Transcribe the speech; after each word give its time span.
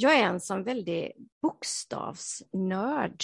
jag 0.00 0.18
är 0.18 0.24
en 0.24 0.40
sån 0.40 0.64
väldigt 0.64 1.12
bokstavsnörd. 1.42 3.22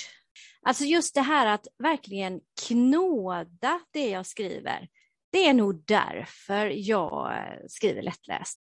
Alltså 0.63 0.85
just 0.85 1.15
det 1.15 1.21
här 1.21 1.47
att 1.47 1.67
verkligen 1.79 2.41
knåda 2.69 3.81
det 3.91 4.09
jag 4.09 4.27
skriver. 4.27 4.89
Det 5.33 5.49
är 5.49 5.55
nog 5.55 5.83
därför 5.87 6.67
jag 6.75 7.33
skriver 7.69 8.03
lättläst. 8.03 8.61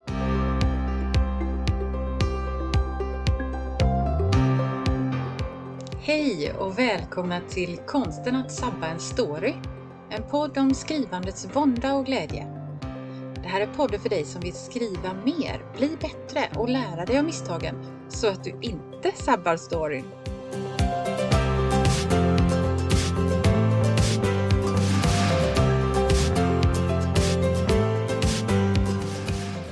Hej 6.00 6.52
och 6.52 6.78
välkomna 6.78 7.40
till 7.40 7.76
Konsten 7.86 8.36
att 8.36 8.52
sabba 8.52 8.86
en 8.86 9.00
story. 9.00 9.54
En 10.10 10.30
podd 10.30 10.58
om 10.58 10.74
skrivandets 10.74 11.56
vånda 11.56 11.94
och 11.94 12.06
glädje. 12.06 12.63
Det 13.44 13.50
här 13.50 13.60
är 13.60 13.66
podden 13.66 14.00
för 14.00 14.08
dig 14.08 14.24
som 14.24 14.40
vill 14.40 14.54
skriva 14.54 15.14
mer, 15.24 15.64
bli 15.76 15.96
bättre 16.00 16.50
och 16.58 16.68
lära 16.68 17.04
dig 17.04 17.18
av 17.18 17.24
misstagen 17.24 17.74
så 18.08 18.28
att 18.28 18.44
du 18.44 18.58
inte 18.62 19.12
sabbar 19.14 19.56
storyn. 19.56 20.04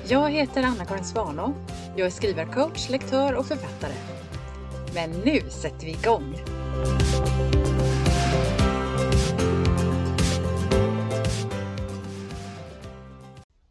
Jag 0.09 0.31
heter 0.31 0.62
Anna-Karin 0.62 1.05
Svanå. 1.05 1.55
Jag 1.97 2.07
är 2.07 2.11
skrivarcoach, 2.11 2.89
lektör 2.89 3.34
och 3.34 3.47
författare. 3.47 3.95
Men 4.95 5.11
nu 5.11 5.41
sätter 5.51 5.87
vi 5.87 5.93
igång! 5.93 6.34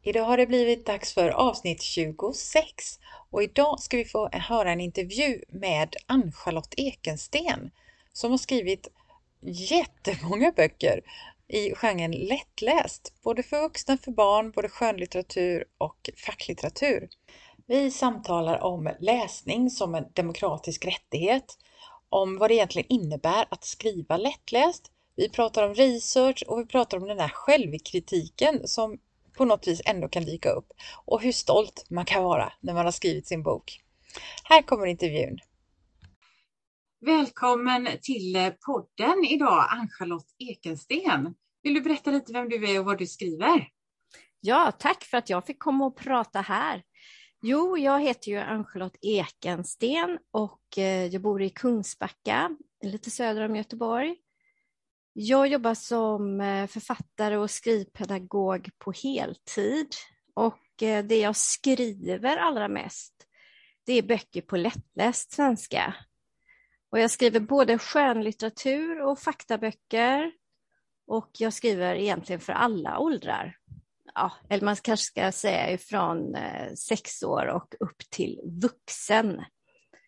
Idag 0.03 0.23
har 0.23 0.37
det 0.37 0.47
blivit 0.47 0.85
dags 0.85 1.13
för 1.13 1.29
avsnitt 1.29 1.81
26 1.81 2.99
och 3.29 3.43
idag 3.43 3.79
ska 3.79 3.97
vi 3.97 4.05
få 4.05 4.29
höra 4.31 4.71
en 4.71 4.81
intervju 4.81 5.41
med 5.49 5.95
Ann-Charlotte 6.05 6.73
Ekensten 6.77 7.71
som 8.13 8.31
har 8.31 8.37
skrivit 8.37 8.87
jättemånga 9.41 10.51
böcker 10.51 11.01
i 11.47 11.75
genren 11.75 12.11
lättläst, 12.11 13.13
både 13.23 13.43
för 13.43 13.61
vuxna 13.61 13.97
för 13.97 14.11
barn, 14.11 14.51
både 14.51 14.69
skönlitteratur 14.69 15.65
och 15.77 16.09
facklitteratur. 16.25 17.09
Vi 17.67 17.91
samtalar 17.91 18.59
om 18.59 18.89
läsning 18.99 19.69
som 19.69 19.95
en 19.95 20.05
demokratisk 20.13 20.85
rättighet, 20.85 21.57
om 22.09 22.37
vad 22.37 22.49
det 22.49 22.53
egentligen 22.53 22.91
innebär 22.91 23.45
att 23.49 23.63
skriva 23.63 24.17
lättläst. 24.17 24.91
Vi 25.15 25.29
pratar 25.29 25.63
om 25.63 25.75
research 25.75 26.43
och 26.47 26.59
vi 26.59 26.65
pratar 26.65 26.97
om 26.97 27.07
den 27.07 27.17
där 27.17 27.29
självkritiken 27.33 28.67
som 28.67 28.99
på 29.37 29.45
något 29.45 29.67
vis 29.67 29.81
ändå 29.85 30.07
kan 30.07 30.25
dyka 30.25 30.49
upp 30.49 30.67
och 31.05 31.21
hur 31.21 31.31
stolt 31.31 31.85
man 31.89 32.05
kan 32.05 32.23
vara 32.23 32.53
när 32.59 32.73
man 32.73 32.85
har 32.85 32.91
skrivit 32.91 33.27
sin 33.27 33.43
bok. 33.43 33.79
Här 34.43 34.61
kommer 34.61 34.85
intervjun. 34.85 35.39
Välkommen 37.05 37.87
till 38.01 38.51
podden 38.65 39.25
idag, 39.25 39.65
Ann-Charlotte 39.69 40.35
Ekensten. 40.37 41.35
Vill 41.63 41.73
du 41.73 41.81
berätta 41.81 42.11
lite 42.11 42.33
vem 42.33 42.49
du 42.49 42.71
är 42.71 42.79
och 42.79 42.85
vad 42.85 42.97
du 42.97 43.07
skriver? 43.07 43.67
Ja, 44.39 44.71
tack 44.79 45.03
för 45.03 45.17
att 45.17 45.29
jag 45.29 45.45
fick 45.45 45.59
komma 45.59 45.85
och 45.85 45.97
prata 45.97 46.41
här. 46.41 46.83
Jo, 47.41 47.77
jag 47.77 48.01
heter 48.01 48.31
ju 48.31 48.37
Ann-Charlotte 48.37 48.97
Ekensten 49.01 50.17
och 50.31 50.77
eh, 50.77 51.05
jag 51.05 51.21
bor 51.21 51.41
i 51.41 51.49
Kungsbacka, 51.49 52.57
lite 52.83 53.11
söder 53.11 53.45
om 53.45 53.55
Göteborg. 53.55 54.15
Jag 55.13 55.47
jobbar 55.47 55.73
som 55.73 56.41
eh, 56.41 56.67
författare 56.67 57.37
och 57.37 57.51
skrivpedagog 57.51 58.69
på 58.77 58.91
heltid 58.91 59.87
och 60.33 60.83
eh, 60.83 61.05
det 61.05 61.19
jag 61.19 61.35
skriver 61.35 62.37
allra 62.37 62.67
mest 62.67 63.21
det 63.83 63.93
är 63.93 64.03
böcker 64.03 64.41
på 64.41 64.57
lättläst 64.57 65.31
svenska. 65.31 65.95
Och 66.89 66.99
jag 66.99 67.11
skriver 67.11 67.39
både 67.39 67.77
skönlitteratur 67.77 69.01
och 69.01 69.19
faktaböcker 69.19 70.31
och 71.07 71.29
jag 71.37 71.53
skriver 71.53 71.95
egentligen 71.95 72.39
för 72.39 72.53
alla 72.53 72.99
åldrar. 72.99 73.57
Ja, 74.13 74.31
eller 74.49 74.65
man 74.65 74.75
kanske 74.75 75.05
ska 75.05 75.31
säga 75.31 75.71
ifrån 75.71 76.35
eh, 76.35 76.73
sex 76.73 77.23
år 77.23 77.45
och 77.45 77.75
upp 77.79 78.09
till 78.09 78.39
vuxen. 78.61 79.29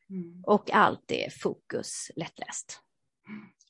Mm. 0.10 0.44
Och 0.44 0.72
allt 0.72 1.12
är 1.12 1.30
fokus 1.30 2.12
lättläst. 2.16 2.80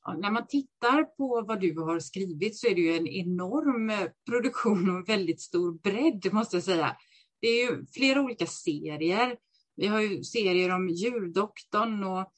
Ja, 0.04 0.14
när 0.14 0.32
man 0.32 0.48
tittar 0.48 1.04
på 1.04 1.44
vad 1.48 1.62
du 1.62 1.80
har 1.80 2.00
skrivit 2.00 2.58
så 2.58 2.68
är 2.68 2.76
det 2.76 2.82
ju 2.82 2.98
en 2.98 3.08
enorm 3.08 3.90
eh, 3.90 4.08
produktion 4.30 4.98
och 4.98 5.10
väldigt 5.10 5.42
stor 5.42 5.74
bredd 5.74 6.34
måste 6.34 6.56
jag 6.56 6.64
säga. 6.64 6.96
Det 7.42 7.48
är 7.48 7.72
ju 7.72 7.86
flera 7.86 8.22
olika 8.22 8.46
serier. 8.46 9.38
Vi 9.76 9.88
har 9.88 10.02
ju 10.02 10.24
serier 10.24 10.76
om 10.76 10.90
djurdoktorn 10.90 12.04
och 12.04 12.34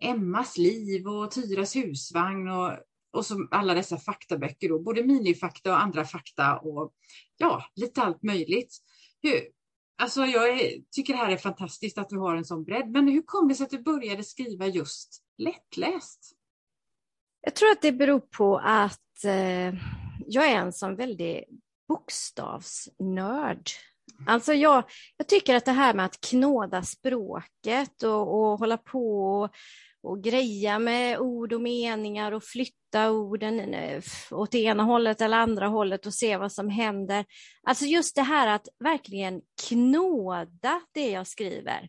Emmas 0.00 0.58
liv 0.58 1.06
och 1.06 1.30
Tyras 1.30 1.76
husvagn 1.76 2.48
och, 2.48 2.72
och 3.12 3.26
så 3.26 3.48
alla 3.50 3.74
dessa 3.74 3.98
faktaböcker, 3.98 4.68
då, 4.68 4.78
både 4.78 5.04
minifakta 5.04 5.72
och 5.72 5.82
andra 5.82 6.04
fakta 6.04 6.58
och 6.58 6.92
ja, 7.36 7.64
lite 7.76 8.02
allt 8.02 8.22
möjligt. 8.22 8.76
Hur, 9.22 9.40
alltså 10.02 10.24
jag 10.24 10.48
är, 10.48 10.80
tycker 10.90 11.12
det 11.12 11.18
här 11.18 11.32
är 11.32 11.36
fantastiskt 11.36 11.98
att 11.98 12.08
du 12.08 12.18
har 12.18 12.36
en 12.36 12.44
sån 12.44 12.64
bredd, 12.64 12.90
men 12.90 13.08
hur 13.08 13.22
kom 13.22 13.48
det 13.48 13.54
sig 13.54 13.64
att 13.64 13.70
du 13.70 13.82
började 13.82 14.24
skriva 14.24 14.66
just 14.66 15.24
lättläst? 15.38 16.36
Jag 17.44 17.54
tror 17.54 17.70
att 17.70 17.82
det 17.82 17.92
beror 17.92 18.20
på 18.20 18.58
att 18.64 19.24
eh, 19.24 19.74
jag 20.26 20.50
är 20.50 20.56
en 20.56 20.72
sån 20.72 20.96
väldigt 20.96 21.44
bokstavsnörd. 21.88 23.70
Alltså 24.26 24.54
jag, 24.54 24.84
jag 25.16 25.28
tycker 25.28 25.54
att 25.54 25.64
det 25.64 25.72
här 25.72 25.94
med 25.94 26.04
att 26.06 26.20
knåda 26.20 26.82
språket 26.82 28.02
och, 28.02 28.34
och 28.34 28.58
hålla 28.58 28.76
på 28.76 29.24
och, 29.40 29.50
och 30.02 30.22
greja 30.22 30.78
med 30.78 31.18
ord 31.18 31.52
och 31.52 31.60
meningar 31.60 32.32
och 32.32 32.44
flytta 32.44 33.10
orden 33.10 33.74
eh, 33.74 34.02
åt 34.30 34.54
ena 34.54 34.82
hållet 34.82 35.20
eller 35.20 35.36
andra 35.36 35.66
hållet 35.66 36.06
och 36.06 36.14
se 36.14 36.36
vad 36.36 36.52
som 36.52 36.68
händer. 36.68 37.24
Alltså 37.62 37.84
just 37.84 38.16
det 38.16 38.22
här 38.22 38.46
att 38.46 38.68
verkligen 38.78 39.40
knåda 39.68 40.80
det 40.92 41.10
jag 41.10 41.26
skriver. 41.26 41.88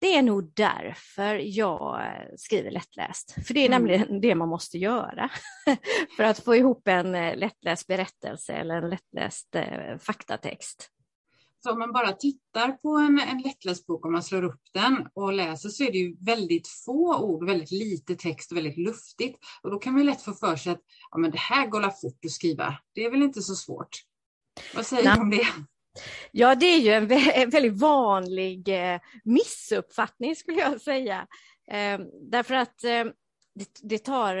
Det 0.00 0.16
är 0.16 0.22
nog 0.22 0.52
därför 0.56 1.34
jag 1.34 2.02
skriver 2.36 2.70
lättläst, 2.70 3.36
för 3.46 3.54
det 3.54 3.60
är 3.60 3.66
mm. 3.66 3.82
nämligen 3.82 4.20
det 4.20 4.34
man 4.34 4.48
måste 4.48 4.78
göra 4.78 5.30
för 6.16 6.24
att 6.24 6.44
få 6.44 6.56
ihop 6.56 6.88
en 6.88 7.14
eh, 7.14 7.36
lättläst 7.36 7.86
berättelse 7.86 8.52
eller 8.52 8.74
en 8.74 8.90
lättläst 8.90 9.54
eh, 9.54 9.98
faktatext. 9.98 10.90
Så 11.64 11.72
om 11.72 11.78
man 11.78 11.92
bara 11.92 12.12
tittar 12.12 12.72
på 12.72 12.96
en, 12.96 13.20
en 13.20 13.42
lättläst 13.42 13.86
bok, 13.86 14.06
om 14.06 14.12
man 14.12 14.22
slår 14.22 14.44
upp 14.44 14.60
den 14.74 15.08
och 15.14 15.32
läser 15.32 15.68
så 15.68 15.84
är 15.84 15.92
det 15.92 15.98
ju 15.98 16.16
väldigt 16.20 16.68
få 16.68 17.18
ord, 17.18 17.46
väldigt 17.46 17.70
lite 17.70 18.14
text 18.14 18.50
och 18.50 18.56
väldigt 18.56 18.78
luftigt. 18.78 19.38
Och 19.62 19.70
då 19.70 19.78
kan 19.78 19.92
man 19.94 20.06
lätt 20.06 20.22
få 20.22 20.32
för 20.32 20.56
sig 20.56 20.72
att 20.72 20.80
ja, 21.10 21.18
men 21.18 21.30
det 21.30 21.38
här 21.38 21.66
går 21.66 21.80
fort 21.80 22.24
att 22.24 22.30
skriva. 22.30 22.78
Det 22.94 23.04
är 23.04 23.10
väl 23.10 23.22
inte 23.22 23.42
så 23.42 23.54
svårt. 23.54 23.88
Vad 24.74 24.86
säger 24.86 25.14
du 25.14 25.20
om 25.20 25.30
det? 25.30 25.46
Ja, 26.32 26.54
det 26.54 26.66
är 26.66 26.78
ju 26.78 26.90
en, 26.90 27.50
väldigt 27.50 27.80
vanlig 27.80 28.68
eh, 28.68 29.00
missuppfattning 29.24 30.36
skulle 30.36 30.60
jag 30.60 30.80
säga. 30.80 31.26
Eh, 31.70 32.00
därför 32.22 32.54
att 32.54 32.84
eh, 32.84 33.04
det, 33.82 33.98
tar, 33.98 34.36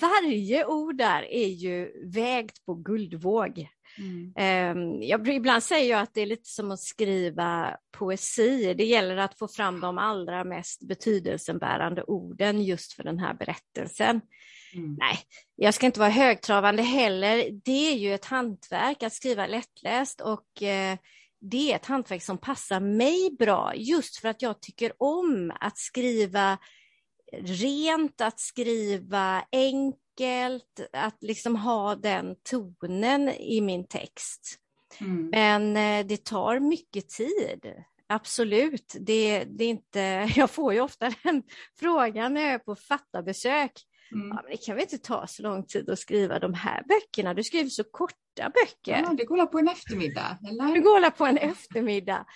varje 0.00 0.66
ord 0.66 0.96
där 0.96 1.22
är 1.22 1.48
ju 1.48 1.92
vägt 2.04 2.64
på 2.64 2.74
guldvåg. 2.74 3.68
Mm. 3.98 5.02
Jag, 5.02 5.28
ibland 5.28 5.62
säger 5.62 5.90
jag 5.90 6.00
att 6.00 6.14
det 6.14 6.20
är 6.20 6.26
lite 6.26 6.48
som 6.48 6.70
att 6.70 6.80
skriva 6.80 7.76
poesi. 7.90 8.74
Det 8.74 8.84
gäller 8.84 9.16
att 9.16 9.38
få 9.38 9.48
fram 9.48 9.80
de 9.80 9.98
allra 9.98 10.44
mest 10.44 10.82
betydelsebärande 10.82 12.02
orden 12.02 12.62
just 12.62 12.92
för 12.92 13.02
den 13.02 13.18
här 13.18 13.34
berättelsen. 13.34 14.20
Mm. 14.74 14.96
Nej, 14.98 15.18
jag 15.56 15.74
ska 15.74 15.86
inte 15.86 16.00
vara 16.00 16.10
högtravande 16.10 16.82
heller. 16.82 17.60
Det 17.64 17.92
är 17.92 17.96
ju 17.96 18.14
ett 18.14 18.24
hantverk 18.24 19.02
att 19.02 19.12
skriva 19.12 19.46
lättläst 19.46 20.20
och 20.20 20.62
eh, 20.62 20.98
det 21.40 21.72
är 21.72 21.76
ett 21.76 21.86
hantverk 21.86 22.22
som 22.22 22.38
passar 22.38 22.80
mig 22.80 23.36
bra 23.38 23.72
just 23.76 24.16
för 24.16 24.28
att 24.28 24.42
jag 24.42 24.60
tycker 24.60 24.92
om 24.98 25.52
att 25.60 25.78
skriva 25.78 26.58
rent, 27.40 28.20
att 28.20 28.40
skriva 28.40 29.44
enkelt, 29.52 30.80
att 30.92 31.22
liksom 31.22 31.56
ha 31.56 31.94
den 31.94 32.36
tonen 32.50 33.28
i 33.28 33.60
min 33.60 33.86
text. 33.86 34.58
Mm. 35.00 35.28
Men 35.30 35.76
eh, 35.76 36.06
det 36.06 36.24
tar 36.24 36.58
mycket 36.58 37.08
tid. 37.08 37.72
Absolut, 38.06 38.96
det, 39.00 39.44
det 39.44 39.64
är 39.64 39.68
inte, 39.68 40.28
jag 40.36 40.50
får 40.50 40.74
ju 40.74 40.80
ofta 40.80 41.12
den 41.22 41.42
frågan 41.78 42.34
när 42.34 42.40
jag 42.40 42.52
är 42.52 42.58
på 42.58 42.76
fattarbesök. 42.76 43.72
Mm. 44.14 44.28
Ja, 44.28 44.34
men 44.42 44.50
det 44.50 44.56
kan 44.56 44.74
väl 44.74 44.82
inte 44.82 44.98
ta 44.98 45.26
så 45.26 45.42
lång 45.42 45.66
tid 45.66 45.90
att 45.90 45.98
skriva 45.98 46.38
de 46.38 46.54
här 46.54 46.84
böckerna? 46.88 47.34
Du 47.34 47.42
skriver 47.42 47.70
så 47.70 47.84
korta 47.84 48.50
böcker. 48.54 49.02
Ja, 49.02 49.14
det 49.18 49.24
går 49.24 49.46
på 49.46 49.58
en 49.58 49.68
eftermiddag. 49.68 50.38
Eller? 50.48 50.74
Det 50.74 50.80
går 50.80 51.10
på 51.10 51.26
en 51.26 51.38
eftermiddag. 51.38 52.26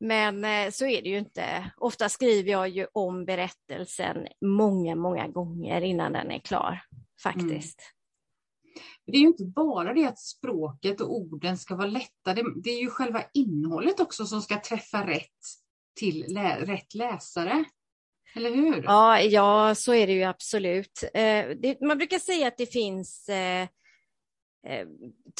Men 0.00 0.44
eh, 0.44 0.70
så 0.70 0.86
är 0.86 1.02
det 1.02 1.08
ju 1.08 1.18
inte. 1.18 1.70
Ofta 1.76 2.08
skriver 2.08 2.50
jag 2.50 2.68
ju 2.68 2.86
om 2.92 3.24
berättelsen 3.24 4.26
många, 4.40 4.96
många 4.96 5.28
gånger 5.28 5.80
innan 5.80 6.12
den 6.12 6.30
är 6.30 6.38
klar, 6.38 6.82
faktiskt. 7.22 7.80
Mm. 7.80 7.94
Det 9.06 9.16
är 9.16 9.20
ju 9.20 9.26
inte 9.26 9.44
bara 9.44 9.94
det 9.94 10.04
att 10.04 10.18
språket 10.18 11.00
och 11.00 11.16
orden 11.16 11.58
ska 11.58 11.76
vara 11.76 11.86
lätta, 11.86 12.34
det, 12.34 12.44
det 12.62 12.70
är 12.70 12.80
ju 12.80 12.90
själva 12.90 13.22
innehållet 13.34 14.00
också 14.00 14.26
som 14.26 14.42
ska 14.42 14.60
träffa 14.60 15.06
rätt 15.06 15.38
till 15.98 16.24
lä 16.28 16.56
rätt 16.60 16.94
läsare. 16.94 17.64
Eller 18.34 18.50
hur? 18.50 18.82
Ja, 18.84 19.20
ja, 19.20 19.74
så 19.74 19.94
är 19.94 20.06
det 20.06 20.12
ju 20.12 20.22
absolut. 20.22 21.04
Eh, 21.14 21.46
det, 21.48 21.80
man 21.80 21.98
brukar 21.98 22.18
säga 22.18 22.48
att 22.48 22.56
det 22.58 22.72
finns 22.72 23.28
eh, 23.28 23.62
eh 24.66 24.86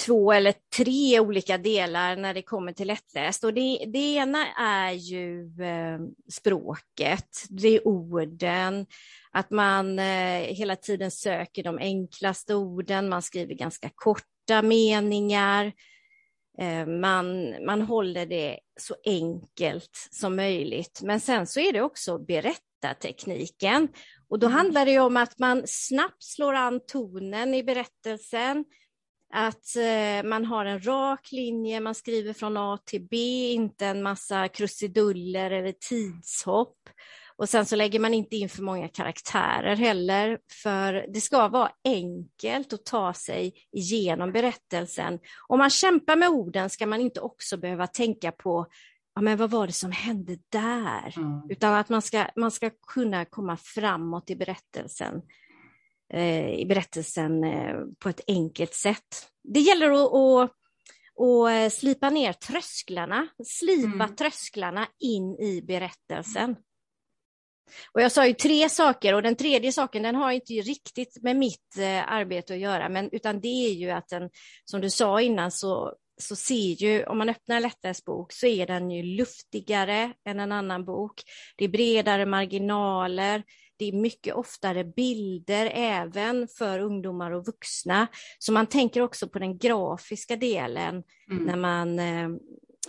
två 0.07 0.33
eller 0.33 0.55
tre 0.77 1.21
olika 1.21 1.59
delar 1.59 2.17
när 2.17 2.35
det 2.35 2.43
kommer 2.43 2.73
till 2.73 2.87
lättläst. 2.87 3.45
Och 3.45 3.55
det, 3.55 3.85
det 3.87 3.99
ena 3.99 4.47
är 4.53 4.93
ju 4.93 5.43
eh, 5.63 5.99
språket, 6.33 7.47
det 7.49 7.69
är 7.69 7.89
orden, 7.89 8.87
att 9.31 9.51
man 9.51 9.99
eh, 9.99 10.41
hela 10.41 10.77
tiden 10.77 11.11
söker 11.11 11.63
de 11.63 11.79
enklaste 11.79 12.55
orden, 12.55 13.09
man 13.09 13.23
skriver 13.23 13.55
ganska 13.55 13.91
korta 13.95 14.63
meningar, 14.63 15.73
man, 17.01 17.55
man 17.67 17.83
håller 17.83 18.27
det 18.27 18.59
så 18.81 18.95
enkelt 19.05 20.09
som 20.11 20.37
möjligt. 20.37 21.01
Men 21.03 21.21
sen 21.21 21.47
så 21.47 21.61
är 21.61 21.73
det 21.73 21.83
också 21.83 22.19
berättartekniken. 22.81 23.89
Och 24.31 24.39
då 24.39 24.47
mm. 24.47 24.57
handlar 24.57 24.87
det 24.87 24.99
om 24.99 25.17
att 25.17 25.39
man 25.39 25.63
snabbt 25.67 26.23
slår 26.23 26.55
an 26.55 26.81
tonen 26.87 27.55
i 27.55 27.63
berättelsen, 27.63 28.65
att 29.35 29.77
eh, 29.77 30.29
man 30.29 30.45
har 30.45 30.65
en 30.65 30.87
rak 30.87 31.33
linje, 31.33 31.81
man 31.81 31.95
skriver 31.95 32.33
från 32.33 32.57
A 32.57 32.79
till 32.85 33.07
B, 33.11 33.17
inte 33.53 33.87
en 33.87 34.03
massa 34.03 34.49
krusiduller 34.49 35.51
eller 35.51 35.73
tidshopp. 35.73 36.77
Och 37.37 37.49
sen 37.49 37.67
så 37.67 37.77
lägger 37.77 38.01
man 38.01 38.15
inte 38.15 38.37
in 38.37 38.49
för 38.49 38.63
många 38.63 38.89
karaktärer 38.89 39.77
heller, 39.77 40.39
för 40.63 41.07
det 41.15 41.21
ska 41.21 41.49
vara 41.49 41.71
enkelt 41.85 42.73
att 42.73 42.85
ta 42.85 43.15
sig 43.15 43.53
igenom 43.73 44.33
berättelsen. 44.33 45.19
Om 45.49 45.59
man 45.59 45.71
kämpar 45.71 46.17
med 46.17 46.29
orden 46.29 46.71
ska 46.71 46.87
man 46.87 47.01
inte 47.01 47.21
också 47.21 47.57
behöva 47.57 47.87
tänka 47.87 48.33
på 48.33 48.67
ja, 49.19 49.23
men 49.23 49.39
vad 49.39 49.51
var 49.51 49.67
det 49.67 49.73
som 49.73 49.93
hände 49.93 50.39
där? 50.49 51.15
Mm. 51.17 51.43
Utan 51.51 51.75
att 51.75 51.89
man 51.89 52.03
ska, 52.03 52.27
man 52.37 52.51
ska 52.51 52.71
kunna 52.87 53.25
komma 53.25 53.57
framåt 53.57 54.31
i 54.31 54.37
berättelsen 54.37 55.23
Eh, 56.15 56.55
i 56.55 56.67
berättelsen 56.67 57.45
eh, 57.45 57.77
på 57.99 58.09
ett 58.09 58.21
enkelt 58.27 58.75
sätt. 58.75 59.31
Det 59.45 59.61
gäller 59.61 59.91
att, 59.91 60.13
att, 60.13 60.51
att 61.21 61.51
eh, 61.51 61.79
slipa 61.79 62.11
ner 62.11 62.33
trösklarna, 62.33 63.29
slipa 63.45 64.05
mm. 64.05 64.17
trösklarna 64.17 64.87
in 64.99 65.37
i 65.39 65.63
berättelsen. 65.63 66.57
Och 67.93 68.03
jag 68.03 68.13
sa 68.13 68.27
ju 68.27 68.33
tre 68.33 68.69
saker 68.69 69.15
och 69.15 69.23
den 69.23 69.37
tredje 69.37 69.73
saken 69.73 70.03
den 70.03 70.15
har 70.15 70.33
inte 70.33 70.53
riktigt 70.53 71.23
med 71.23 71.37
mitt 71.37 71.79
arbete 72.07 72.55
att 72.55 72.61
göra, 72.61 72.89
men 72.89 73.09
utan 73.13 73.41
det 73.41 73.49
är 73.49 73.73
ju 73.73 73.91
att 73.91 74.09
den, 74.09 74.31
som 74.65 74.81
du 74.81 74.91
sa 74.91 75.21
innan, 75.21 75.51
så, 75.51 75.95
så 76.19 76.37
ser 76.37 76.83
ju, 76.83 77.05
om 77.05 77.19
man 77.19 77.29
öppnar 77.29 77.61
Lättläst 77.61 78.05
bok 78.05 78.33
så 78.33 78.47
är 78.47 78.67
den 78.67 78.91
ju 78.91 79.03
luftigare 79.03 80.13
än 80.25 80.41
en 80.41 80.53
annan 80.53 80.85
bok. 80.85 81.23
Det 81.57 81.65
är 81.65 81.69
bredare 81.69 82.27
marginaler, 82.27 83.43
det 83.77 83.89
är 83.89 83.93
mycket 83.93 84.35
oftare 84.35 84.85
bilder 84.85 85.71
även 85.75 86.49
för 86.59 86.79
ungdomar 86.79 87.31
och 87.31 87.47
vuxna. 87.47 88.07
Så 88.39 88.53
man 88.53 88.67
tänker 88.67 89.01
också 89.01 89.29
på 89.29 89.39
den 89.39 89.59
grafiska 89.59 90.37
delen 90.37 91.03
mm. 91.31 91.45
när 91.45 91.57
man 91.57 91.99
eh, 91.99 92.29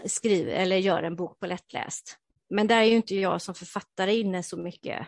skriver 0.06 0.52
eller 0.52 0.78
gör 0.78 1.04
en 1.04 1.16
bok 1.16 1.40
på 1.40 1.48
lättläst. 1.48 2.18
Men 2.50 2.68
där 2.68 2.82
är 2.82 2.86
ju 2.86 2.96
inte 2.96 3.16
jag 3.16 3.42
som 3.42 3.56
författare 3.56 4.20
inne 4.20 4.44
så 4.44 4.58
mycket, 4.58 5.08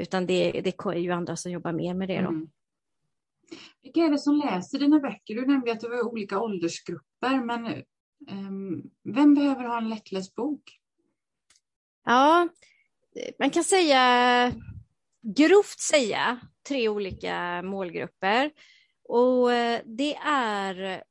utan 0.00 0.26
det, 0.26 0.60
det 0.64 0.84
är 0.84 0.94
ju 0.94 1.10
andra 1.10 1.36
som 1.36 1.52
jobbar 1.52 1.72
mer 1.72 1.94
med 1.94 2.08
det. 2.08 2.20
Då. 2.20 2.28
Mm. 2.28 2.48
Vilka 3.82 4.00
är 4.00 4.10
det 4.10 4.18
som 4.18 4.36
läser 4.36 4.78
dina 4.78 5.00
böcker? 5.00 5.34
Du 5.34 5.46
nämnde 5.46 5.72
att 5.72 5.80
det 5.80 5.88
var 5.88 6.06
olika 6.06 6.40
åldersgrupper, 6.40 7.44
men 7.44 7.66
um, 8.30 8.90
vem 9.04 9.34
behöver 9.34 9.64
ha 9.64 9.78
en 9.78 9.88
lättläst 9.88 10.34
bok? 10.34 10.62
Ja, 12.04 12.48
man 13.38 13.50
kan 13.50 13.64
säga 13.64 14.52
grovt 15.22 15.80
säga 15.80 16.40
tre 16.68 16.88
olika 16.88 17.62
målgrupper. 17.62 18.50
Och 19.08 19.52
eh, 19.52 19.80
det 19.84 20.14
är 20.24 21.02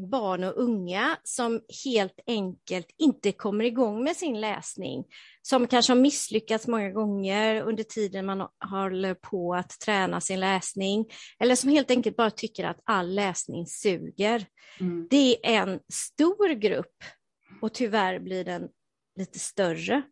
barn 0.00 0.44
och 0.44 0.62
unga 0.62 1.16
som 1.24 1.60
helt 1.84 2.20
enkelt 2.26 2.86
inte 2.98 3.32
kommer 3.32 3.64
igång 3.64 4.04
med 4.04 4.16
sin 4.16 4.40
läsning, 4.40 5.04
som 5.42 5.66
kanske 5.66 5.92
har 5.92 6.00
misslyckats 6.00 6.66
många 6.66 6.90
gånger 6.90 7.62
under 7.62 7.82
tiden 7.82 8.26
man 8.26 8.48
håller 8.70 9.14
på 9.14 9.54
att 9.54 9.80
träna 9.80 10.20
sin 10.20 10.40
läsning, 10.40 11.06
eller 11.38 11.54
som 11.54 11.70
helt 11.70 11.90
enkelt 11.90 12.16
bara 12.16 12.30
tycker 12.30 12.64
att 12.64 12.80
all 12.84 13.14
läsning 13.14 13.66
suger. 13.66 14.46
Mm. 14.80 15.06
Det 15.10 15.46
är 15.46 15.66
en 15.66 15.80
stor 15.92 16.48
grupp 16.48 16.96
och 17.60 17.74
tyvärr 17.74 18.18
blir 18.18 18.44
den 18.44 18.68
lite 19.16 19.38
större 19.38 20.02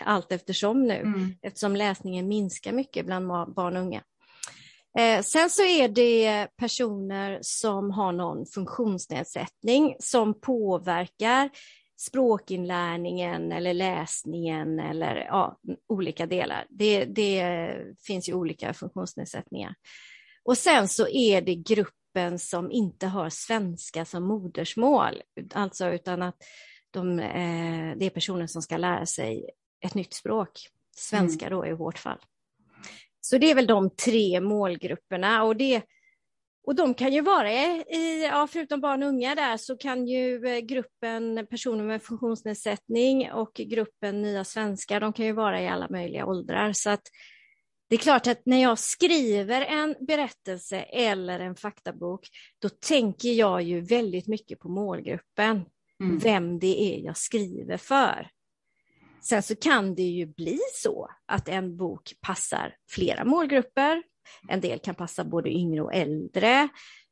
allt 0.00 0.32
eftersom 0.32 0.82
nu, 0.82 0.94
mm. 0.94 1.34
eftersom 1.42 1.76
läsningen 1.76 2.28
minskar 2.28 2.72
mycket 2.72 3.06
bland 3.06 3.26
barn 3.28 3.76
och 3.76 3.82
unga. 3.82 4.02
Eh, 4.98 5.22
sen 5.22 5.50
så 5.50 5.62
är 5.62 5.88
det 5.88 6.48
personer 6.56 7.38
som 7.42 7.90
har 7.90 8.12
någon 8.12 8.46
funktionsnedsättning 8.46 9.96
som 9.98 10.40
påverkar 10.40 11.50
språkinlärningen 11.96 13.52
eller 13.52 13.74
läsningen 13.74 14.80
eller 14.80 15.16
ja, 15.16 15.58
olika 15.88 16.26
delar. 16.26 16.66
Det, 16.70 17.04
det 17.04 17.68
finns 18.06 18.28
ju 18.28 18.34
olika 18.34 18.74
funktionsnedsättningar. 18.74 19.74
Och 20.44 20.58
sen 20.58 20.88
så 20.88 21.08
är 21.08 21.40
det 21.40 21.54
gruppen 21.54 22.38
som 22.38 22.70
inte 22.70 23.06
har 23.06 23.30
svenska 23.30 24.04
som 24.04 24.22
modersmål, 24.22 25.22
alltså 25.54 25.88
utan 25.88 26.22
att 26.22 26.36
de, 26.90 27.18
eh, 27.18 27.96
det 27.96 28.06
är 28.06 28.10
personer 28.10 28.46
som 28.46 28.62
ska 28.62 28.76
lära 28.76 29.06
sig 29.06 29.50
ett 29.84 29.94
nytt 29.94 30.14
språk, 30.14 30.50
svenska 30.96 31.46
mm. 31.46 31.58
då 31.58 31.66
i 31.66 31.72
vårt 31.72 31.98
fall. 31.98 32.18
Så 33.26 33.38
det 33.38 33.50
är 33.50 33.54
väl 33.54 33.66
de 33.66 33.90
tre 33.90 34.40
målgrupperna 34.40 35.44
och, 35.44 35.56
det, 35.56 35.82
och 36.66 36.74
de 36.74 36.94
kan 36.94 37.12
ju 37.12 37.20
vara, 37.20 37.52
i, 37.52 38.28
ja, 38.30 38.48
förutom 38.52 38.80
barn 38.80 39.02
och 39.02 39.08
unga 39.08 39.34
där, 39.34 39.56
så 39.56 39.76
kan 39.76 40.06
ju 40.06 40.46
eh, 40.46 40.58
gruppen 40.58 41.46
personer 41.50 41.84
med 41.84 42.02
funktionsnedsättning 42.02 43.32
och 43.32 43.52
gruppen 43.54 44.22
nya 44.22 44.44
svenskar, 44.44 45.00
de 45.00 45.12
kan 45.12 45.26
ju 45.26 45.32
vara 45.32 45.62
i 45.62 45.68
alla 45.68 45.88
möjliga 45.90 46.26
åldrar. 46.26 46.72
Så 46.72 46.90
att 46.90 47.02
det 47.88 47.96
är 47.96 48.00
klart 48.00 48.26
att 48.26 48.42
när 48.44 48.62
jag 48.62 48.78
skriver 48.78 49.62
en 49.62 49.96
berättelse 50.00 50.80
eller 50.80 51.40
en 51.40 51.56
faktabok, 51.56 52.28
då 52.58 52.68
tänker 52.68 53.32
jag 53.32 53.62
ju 53.62 53.80
väldigt 53.80 54.26
mycket 54.26 54.58
på 54.58 54.68
målgruppen 54.68 55.64
mm. 56.02 56.18
vem 56.18 56.58
det 56.58 56.82
är 56.82 57.04
jag 57.04 57.16
skriver 57.16 57.76
för. 57.76 58.28
Sen 59.28 59.42
så 59.42 59.56
kan 59.56 59.94
det 59.94 60.02
ju 60.02 60.26
bli 60.26 60.58
så 60.74 61.08
att 61.26 61.48
en 61.48 61.76
bok 61.76 62.12
passar 62.20 62.74
flera 62.90 63.24
målgrupper. 63.24 64.02
En 64.48 64.60
del 64.60 64.78
kan 64.78 64.94
passa 64.94 65.24
både 65.24 65.50
yngre 65.50 65.82
och 65.82 65.94
äldre. 65.94 66.68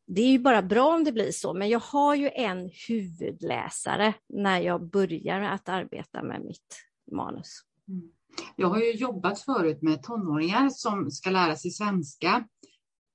Det 0.06 0.22
är 0.22 0.28
ju 0.30 0.38
bara 0.38 0.62
bra 0.62 0.94
om 0.94 1.04
det 1.04 1.12
blir 1.12 1.32
så, 1.32 1.54
men 1.54 1.68
jag 1.68 1.80
har 1.80 2.14
ju 2.14 2.30
en 2.30 2.70
huvudläsare 2.88 4.14
när 4.28 4.60
jag 4.60 4.90
börjar 4.90 5.40
att 5.40 5.68
arbeta 5.68 6.22
med 6.22 6.44
mitt 6.44 6.76
manus. 7.12 7.60
Mm. 7.88 8.02
Jag 8.56 8.68
har 8.68 8.78
ju 8.78 8.92
jobbat 8.92 9.40
förut 9.40 9.82
med 9.82 10.02
tonåringar 10.02 10.70
som 10.70 11.10
ska 11.10 11.30
lära 11.30 11.56
sig 11.56 11.70
svenska 11.70 12.44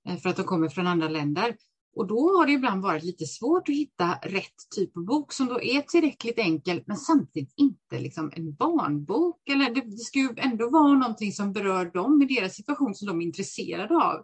eh, 0.10 0.18
för 0.18 0.30
att 0.30 0.36
de 0.36 0.44
kommer 0.44 0.70
från 0.70 0.88
andra 0.88 1.10
länder. 1.10 1.56
Och 2.00 2.08
då 2.08 2.38
har 2.38 2.46
det 2.46 2.52
ibland 2.52 2.82
varit 2.82 3.04
lite 3.04 3.26
svårt 3.26 3.70
att 3.70 3.76
hitta 3.76 4.20
rätt 4.22 4.56
typ 4.76 4.98
av 4.98 5.06
bok 5.06 5.34
som 5.34 5.48
då 5.48 5.62
är 5.62 5.82
tillräckligt 5.82 6.38
enkel 6.38 6.84
men 6.86 6.98
samtidigt 6.98 7.54
inte 7.56 8.00
liksom 8.00 8.32
en 8.36 8.54
barnbok. 8.54 9.50
Eller 9.50 9.74
det, 9.74 9.82
det 9.82 9.98
ska 9.98 10.20
ju 10.20 10.30
ändå 10.38 10.70
vara 10.70 10.94
någonting 10.94 11.32
som 11.32 11.54
berör 11.54 11.86
dem 11.86 12.22
i 12.22 12.26
deras 12.26 12.56
situation 12.56 12.96
som 12.96 13.08
de 13.08 13.22
är 13.22 13.26
intresserade 13.26 13.96
av. 13.96 14.24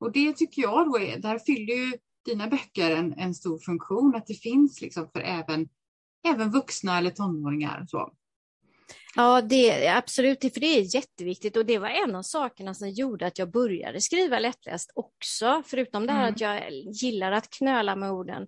Och 0.00 0.12
det 0.12 0.36
tycker 0.36 0.62
jag 0.62 0.86
då 0.86 0.98
är, 0.98 1.18
där 1.18 1.38
fyller 1.38 1.74
ju 1.74 1.98
dina 2.24 2.48
böcker 2.48 2.90
en, 2.90 3.12
en 3.12 3.34
stor 3.34 3.58
funktion, 3.58 4.14
att 4.14 4.26
det 4.26 4.34
finns 4.34 4.80
liksom 4.80 5.08
för 5.12 5.20
även, 5.20 5.68
även 6.28 6.50
vuxna 6.50 6.98
eller 6.98 7.10
tonåringar. 7.10 7.86
Så. 7.88 8.12
Ja, 9.18 9.40
det, 9.40 9.88
absolut, 9.88 10.40
för 10.40 10.60
det 10.60 10.78
är 10.78 10.94
jätteviktigt 10.94 11.56
och 11.56 11.66
det 11.66 11.78
var 11.78 11.88
en 11.88 12.14
av 12.14 12.22
sakerna 12.22 12.74
som 12.74 12.90
gjorde 12.90 13.26
att 13.26 13.38
jag 13.38 13.50
började 13.50 14.00
skriva 14.00 14.38
lättläst 14.38 14.92
också, 14.94 15.62
förutom 15.66 16.06
det 16.06 16.12
här 16.12 16.22
mm. 16.22 16.34
att 16.34 16.40
jag 16.40 16.72
gillar 16.92 17.32
att 17.32 17.50
knöla 17.50 17.96
med 17.96 18.12
orden. 18.12 18.46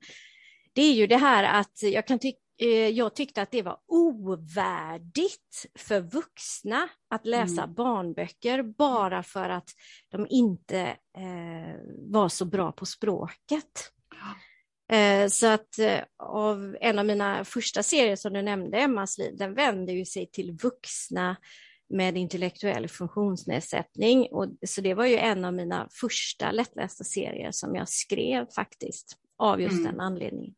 Det 0.73 0.83
är 0.83 0.93
ju 0.93 1.07
det 1.07 1.17
här 1.17 1.61
att 1.61 1.83
jag 1.83 2.07
kan 2.07 2.19
tycka 2.19 2.39
eh, 2.63 2.89
jag 2.89 3.15
tyckte 3.15 3.43
att 3.43 3.51
det 3.51 3.63
var 3.63 3.79
ovärdigt 3.87 5.67
för 5.79 6.01
vuxna 6.01 6.89
att 7.11 7.27
läsa 7.27 7.63
mm. 7.63 7.75
barnböcker 7.75 8.63
bara 8.63 9.23
för 9.23 9.49
att 9.49 9.71
de 10.11 10.27
inte 10.31 10.81
eh, 11.17 11.77
var 11.99 12.29
så 12.29 12.45
bra 12.45 12.73
på 12.73 12.87
språket. 12.87 13.93
Eh, 14.91 15.29
så 15.29 15.47
att 15.47 15.79
eh, 15.79 16.01
av 16.19 16.77
en 16.81 16.99
av 16.99 17.07
mina 17.07 17.45
första 17.45 17.83
serier 17.83 18.17
som 18.17 18.33
du 18.33 18.43
nämnde, 18.43 18.79
Emmas 18.79 19.19
liv, 19.19 19.37
den 19.37 19.55
vänder 19.55 19.93
ju 19.93 20.05
sig 20.05 20.27
till 20.27 20.53
vuxna 20.63 21.37
med 21.89 22.17
intellektuell 22.17 22.89
funktionsnedsättning. 22.89 24.29
Och, 24.31 24.47
så 24.67 24.81
det 24.81 24.95
var 24.95 25.07
ju 25.07 25.17
en 25.17 25.45
av 25.45 25.55
mina 25.55 25.89
första 26.01 26.53
lättlästa 26.53 27.05
serier 27.05 27.51
som 27.51 27.75
jag 27.75 27.89
skrev 27.89 28.47
faktiskt, 28.55 29.17
av 29.39 29.61
just 29.61 29.79
mm. 29.79 29.85
den 29.85 30.01
anledningen. 30.01 30.55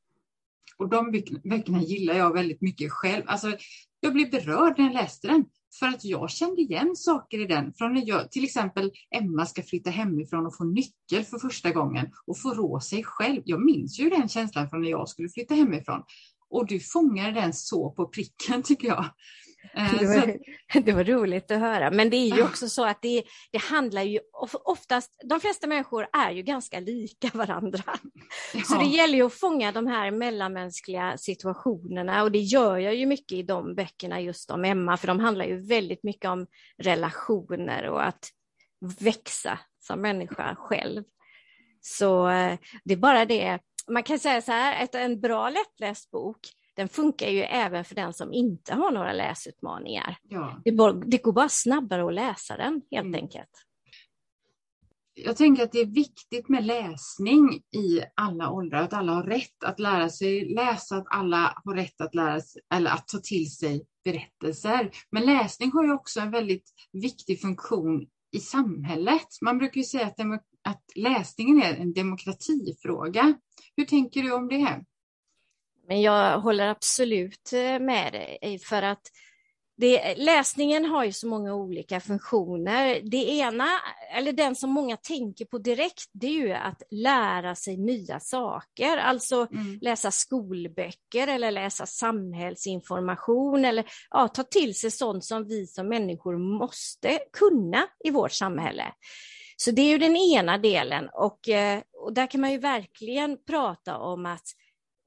Och 0.76 0.88
de 0.88 1.10
böckerna 1.44 1.82
gillar 1.82 2.14
jag 2.14 2.32
väldigt 2.34 2.60
mycket 2.60 2.92
själv. 2.92 3.22
Alltså, 3.26 3.56
jag 4.00 4.12
blev 4.12 4.30
berörd 4.30 4.78
när 4.78 4.84
jag 4.84 4.94
läste 4.94 5.28
den. 5.28 5.44
För 5.78 5.86
att 5.86 6.04
jag 6.04 6.30
kände 6.30 6.62
igen 6.62 6.96
saker 6.96 7.38
i 7.38 7.46
den. 7.46 7.72
Från 7.74 7.94
när 7.94 8.08
jag, 8.08 8.30
till 8.30 8.44
exempel 8.44 8.90
Emma 9.10 9.46
ska 9.46 9.62
flytta 9.62 9.90
hemifrån 9.90 10.46
och 10.46 10.56
få 10.56 10.64
nyckel 10.64 11.24
för 11.24 11.38
första 11.38 11.70
gången 11.70 12.10
och 12.26 12.38
få 12.38 12.54
rå 12.54 12.80
sig 12.80 13.04
själv. 13.04 13.42
Jag 13.44 13.64
minns 13.64 14.00
ju 14.00 14.10
den 14.10 14.28
känslan 14.28 14.70
från 14.70 14.82
när 14.82 14.90
jag 14.90 15.08
skulle 15.08 15.28
flytta 15.28 15.54
hemifrån. 15.54 16.02
Och 16.50 16.66
du 16.66 16.80
fångade 16.80 17.32
den 17.32 17.52
så 17.52 17.90
på 17.90 18.08
pricken 18.08 18.62
tycker 18.64 18.88
jag. 18.88 19.04
Eh, 19.74 19.98
det 20.00 20.06
var, 20.06 20.38
det 20.84 20.92
var, 20.92 21.04
roligt 21.04 21.50
att 21.50 21.60
höra, 21.60 21.90
men 21.90 22.10
det 22.10 22.16
är 22.16 22.36
ju 22.36 22.42
också 22.42 22.68
så 22.68 22.84
att 22.84 23.02
det, 23.02 23.22
det 23.52 23.58
handlar 23.58 24.02
ju 24.02 24.20
oftast, 24.64 25.20
de 25.24 25.40
flesta 25.40 25.66
människor 25.66 26.06
är 26.12 26.30
ju 26.30 26.42
ganska 26.42 26.80
lika 26.80 27.30
varandra. 27.38 27.82
Ja. 28.54 28.60
Så 28.64 28.78
det 28.78 28.86
gäller 28.86 29.14
ju 29.14 29.26
att 29.26 29.34
fånga 29.34 29.72
de 29.72 29.86
här 29.86 30.10
mellanmänskliga 30.10 31.18
situationerna 31.18 32.22
och 32.22 32.32
det 32.32 32.38
gör 32.38 32.78
jag 32.78 32.94
ju 32.94 33.06
mycket 33.06 33.32
i 33.32 33.42
de 33.42 33.74
böckerna 33.74 34.20
just 34.20 34.50
om 34.50 34.64
Emma, 34.64 34.96
för 34.96 35.06
de 35.06 35.20
handlar 35.20 35.44
ju 35.44 35.66
väldigt 35.66 36.02
mycket 36.02 36.30
om 36.30 36.46
relationer 36.78 37.88
och 37.88 38.06
att 38.06 38.28
växa 39.00 39.58
som 39.80 40.00
människa 40.00 40.56
själv. 40.58 41.04
Så 41.80 42.28
eh, 42.28 42.58
det 42.84 42.92
är 42.92 42.98
bara 42.98 43.24
det, 43.24 43.58
man 43.88 44.02
kan 44.02 44.18
säga 44.18 44.42
så 44.42 44.52
här, 44.52 44.84
att 44.84 44.94
en 44.94 45.20
bra 45.20 45.50
lättläst 45.50 46.10
bok 46.10 46.38
den 46.76 46.88
funkar 46.88 47.28
ju 47.28 47.40
även 47.40 47.84
för 47.84 47.94
den 47.94 48.12
som 48.12 48.32
inte 48.32 48.74
har 48.74 48.90
några 48.90 49.12
läsutmaningar. 49.12 50.16
Ja. 50.22 50.60
Det, 50.64 50.70
det, 51.06 51.22
går 51.22 51.32
bara 51.32 51.48
snabbare 51.48 52.06
att 52.06 52.14
läsa 52.14 52.56
den 52.56 52.82
helt 52.90 53.06
mm. 53.06 53.20
enkelt. 53.20 53.50
Jag 55.14 55.36
tänker 55.36 55.62
att 55.62 55.72
det 55.72 55.78
är 55.78 55.86
viktigt 55.86 56.48
med 56.48 56.64
läsning 56.64 57.62
i 57.74 58.00
alla 58.16 58.50
åldrar, 58.50 58.82
att 58.82 58.92
alla 58.92 59.12
har 59.12 59.22
rätt 59.22 59.64
att 59.64 59.80
lära 59.80 60.08
sig 60.08 60.54
läsa, 60.54 60.96
att 60.96 61.06
alla 61.10 61.62
har 61.64 61.74
rätt 61.74 62.00
att 62.00 62.14
lära 62.14 62.40
sig, 62.40 62.62
eller 62.74 62.90
att 62.90 63.08
ta 63.08 63.18
till 63.18 63.52
sig 63.56 63.86
berättelser. 64.04 64.90
Men 65.10 65.26
läsning 65.26 65.72
har 65.72 65.84
ju 65.84 65.92
också 65.92 66.20
en 66.20 66.30
väldigt 66.30 66.70
viktig 66.92 67.40
funktion 67.40 68.06
i 68.32 68.40
samhället. 68.40 69.26
Man 69.42 69.58
brukar 69.58 69.78
ju 69.78 69.84
säga 69.84 70.06
att, 70.06 70.20
att 70.68 70.84
läsningen 70.96 71.62
är 71.62 71.74
en 71.74 71.92
demokratifråga. 71.92 73.34
Hur 73.76 73.84
tänker 73.84 74.22
du 74.22 74.32
om 74.32 74.48
det? 74.48 74.84
Men 75.88 76.00
jag 76.00 76.40
håller 76.40 76.68
absolut 76.68 77.52
eh, 77.52 77.78
med 77.78 78.12
dig 78.12 78.58
för 78.58 78.82
att 78.82 79.02
det, 79.76 80.14
läsningen 80.14 80.84
har 80.84 81.04
ju 81.04 81.12
så 81.12 81.28
många 81.28 81.54
olika 81.54 82.00
funktioner. 82.00 83.00
Det 83.04 83.30
ena, 83.30 83.68
eller 84.16 84.32
den 84.32 84.56
som 84.56 84.70
många 84.70 84.96
tänker 84.96 85.44
på 85.44 85.58
direkt, 85.58 86.10
det 86.12 86.26
är 86.26 86.30
ju 86.30 86.52
att 86.52 86.82
lära 86.90 87.54
sig 87.54 87.76
nya 87.76 88.20
saker, 88.20 88.96
alltså 88.96 89.46
mm. 89.52 89.78
läsa 89.80 90.10
skolböcker 90.10 91.28
eller 91.28 91.50
läsa 91.50 91.86
samhällsinformation 91.86 93.64
eller 93.64 93.84
ja, 94.10 94.28
ta 94.28 94.42
till 94.42 94.74
sig 94.74 94.90
sånt 94.90 95.24
som 95.24 95.48
vi 95.48 95.66
som 95.66 95.88
människor 95.88 96.58
måste 96.58 97.18
kunna 97.32 97.86
i 98.04 98.10
vårt 98.10 98.32
samhälle. 98.32 98.92
Så 99.56 99.70
det 99.70 99.82
är 99.82 99.90
ju 99.90 99.98
den 99.98 100.16
ena 100.16 100.58
delen 100.58 101.08
och, 101.12 101.48
eh, 101.48 101.82
och 101.92 102.12
där 102.12 102.26
kan 102.26 102.40
man 102.40 102.52
ju 102.52 102.58
verkligen 102.58 103.44
prata 103.44 103.98
om 103.98 104.26
att 104.26 104.46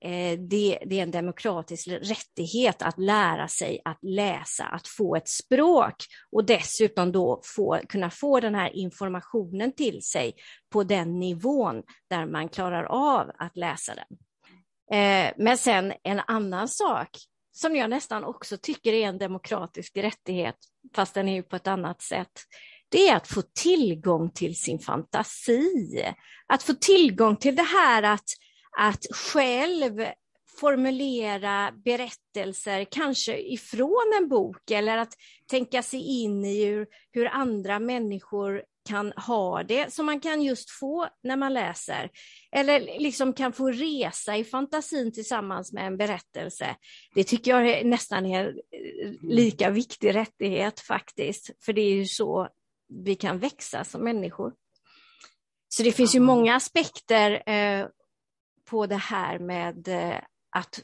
Eh, 0.06 0.40
det, 0.40 0.80
det, 0.86 1.00
är 1.00 1.04
en 1.04 1.12
demokratisk 1.12 1.88
rättighet 1.88 2.82
att 2.82 3.00
lära 3.00 3.48
sig 3.48 3.82
att 3.86 4.00
läsa, 4.02 4.66
att 4.66 4.88
få 4.88 5.16
ett 5.16 5.30
språk 5.30 5.96
och 6.32 6.46
dessutom 6.46 7.12
då 7.12 7.42
få, 7.56 7.80
kunna 7.90 8.10
få 8.10 8.40
den 8.40 8.56
här 8.56 8.76
informationen 8.76 9.72
till 9.72 10.02
sig 10.02 10.34
på 10.72 10.84
den 10.84 11.20
nivån 11.20 11.84
där 12.10 12.26
man 12.26 12.50
klarar 12.50 12.84
av 12.84 13.32
att 13.38 13.58
läsa 13.58 13.94
den. 13.96 14.18
Eh, 15.00 15.34
men 15.38 15.58
sen 15.58 15.94
en 16.04 16.22
annan 16.28 16.68
sak 16.68 17.10
som 17.52 17.76
jag 17.76 17.90
nästan 17.90 18.24
också 18.24 18.58
tycker 18.58 18.94
är 18.94 19.08
en 19.08 19.18
demokratisk 19.18 19.98
rättighet, 19.98 20.56
fast 20.96 21.14
den 21.14 21.30
är 21.30 21.34
ju 21.34 21.44
på 21.44 21.56
ett 21.56 21.68
annat 21.68 22.02
sätt, 22.02 22.32
det 22.90 23.08
är 23.08 23.16
att 23.16 23.28
få 23.28 23.42
tillgång 23.54 24.30
till 24.30 24.56
sin 24.56 24.80
fantasi. 24.80 26.04
Att 26.48 26.64
få 26.64 26.74
tillgång 26.74 27.36
till 27.36 27.56
det 27.56 27.64
här 27.64 28.04
att 28.04 28.30
att 28.78 29.06
själv 29.12 30.06
formulera 30.60 31.72
berättelser, 31.86 32.86
kanske 32.92 33.38
ifrån 33.38 34.14
en 34.22 34.30
bok, 34.30 34.72
eller 34.72 34.98
att 34.98 35.14
tänka 35.50 35.84
sig 35.84 36.24
in 36.24 36.46
i 36.46 36.66
hur, 36.66 36.88
hur 37.12 37.26
andra 37.26 37.80
människor 37.80 38.64
kan 38.90 39.12
ha 39.12 39.64
det, 39.64 39.94
som 39.94 40.06
man 40.06 40.20
kan 40.20 40.42
just 40.42 40.70
få 40.70 41.08
när 41.24 41.36
man 41.36 41.54
läser. 41.54 42.10
Eller 42.52 43.00
liksom 43.00 43.34
kan 43.34 43.54
få 43.54 43.72
resa 43.72 44.38
i 44.38 44.44
fantasin 44.44 45.14
tillsammans 45.14 45.74
med 45.74 45.88
en 45.88 45.98
berättelse. 45.98 46.76
Det 47.16 47.24
tycker 47.24 47.52
jag 47.52 47.70
är 47.70 47.84
nästan 47.84 48.26
är 48.26 48.56
lika 49.22 49.70
viktig 49.70 50.16
rättighet 50.16 50.80
faktiskt, 50.80 51.52
för 51.66 51.74
det 51.74 51.82
är 51.82 51.94
ju 51.94 52.06
så 52.06 52.48
vi 53.06 53.16
kan 53.16 53.40
växa 53.40 53.84
som 53.84 54.04
människor. 54.04 54.54
Så 55.68 55.84
det 55.84 55.92
finns 55.92 56.16
ju 56.16 56.20
många 56.20 56.56
aspekter 56.56 57.50
eh, 57.50 57.88
på 58.66 58.86
det 58.86 58.96
här 58.96 59.40
med 59.40 59.88
eh, 59.88 60.20
att, 60.50 60.84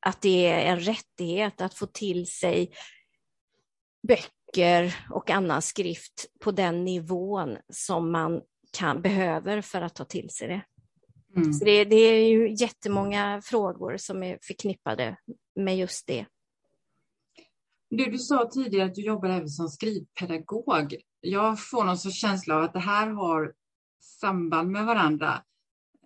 att 0.00 0.20
det 0.20 0.46
är 0.46 0.72
en 0.72 0.80
rättighet 0.80 1.60
att 1.60 1.74
få 1.74 1.86
till 1.86 2.26
sig 2.26 2.72
böcker 4.08 4.96
och 5.10 5.30
annan 5.30 5.62
skrift 5.62 6.26
på 6.40 6.50
den 6.50 6.84
nivån 6.84 7.56
som 7.68 8.12
man 8.12 8.40
kan, 8.72 9.02
behöver 9.02 9.60
för 9.60 9.80
att 9.82 9.94
ta 9.94 10.04
till 10.04 10.30
sig 10.30 10.48
det. 10.48 10.62
Mm. 11.36 11.52
Så 11.52 11.64
det, 11.64 11.84
det, 11.84 11.96
är 11.96 12.28
ju 12.28 12.54
jättemånga 12.54 13.42
frågor 13.44 13.96
som 13.96 14.22
är 14.22 14.38
förknippade 14.42 15.16
med 15.56 15.78
just 15.78 16.06
det. 16.06 16.26
Du, 17.90 18.04
du 18.04 18.18
sa 18.18 18.50
tidigare 18.52 18.86
att 18.86 18.94
du 18.94 19.02
jobbar 19.02 19.28
även 19.28 19.48
som 19.48 19.68
skrivpedagog. 19.68 20.96
Jag 21.20 21.68
får 21.68 21.84
någon 21.84 21.98
sorts 21.98 22.20
känsla 22.20 22.56
av 22.56 22.62
att 22.62 22.72
det 22.72 22.80
här 22.80 23.10
har 23.10 23.54
samband 24.00 24.70
med 24.70 24.86
varandra. 24.86 25.42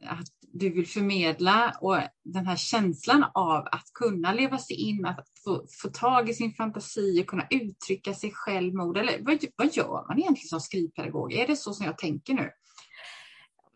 Att 0.03 0.27
du 0.57 0.71
vill 0.71 0.87
förmedla 0.87 1.77
och 1.81 1.99
den 2.25 2.47
här 2.47 2.57
känslan 2.57 3.25
av 3.35 3.67
att 3.73 3.93
kunna 3.95 4.33
leva 4.33 4.59
sig 4.59 4.77
in, 4.77 5.07
att 5.07 5.27
få, 5.45 5.67
få 5.83 5.89
tag 5.89 6.29
i 6.29 6.35
sin 6.35 6.53
fantasi 6.53 7.23
och 7.23 7.27
kunna 7.27 7.47
uttrycka 7.51 8.15
sig 8.15 8.31
själv 8.35 8.75
med 8.75 8.87
ord. 8.87 8.99
Eller 8.99 9.19
vad, 9.21 9.45
vad 9.57 9.75
gör 9.77 10.07
man 10.09 10.19
egentligen 10.19 10.49
som 10.49 10.61
skrivpedagog? 10.61 11.33
Är 11.33 11.47
det 11.47 11.57
så 11.57 11.73
som 11.73 11.87
jag 11.87 11.99
tänker 11.99 12.35
nu? 12.35 12.51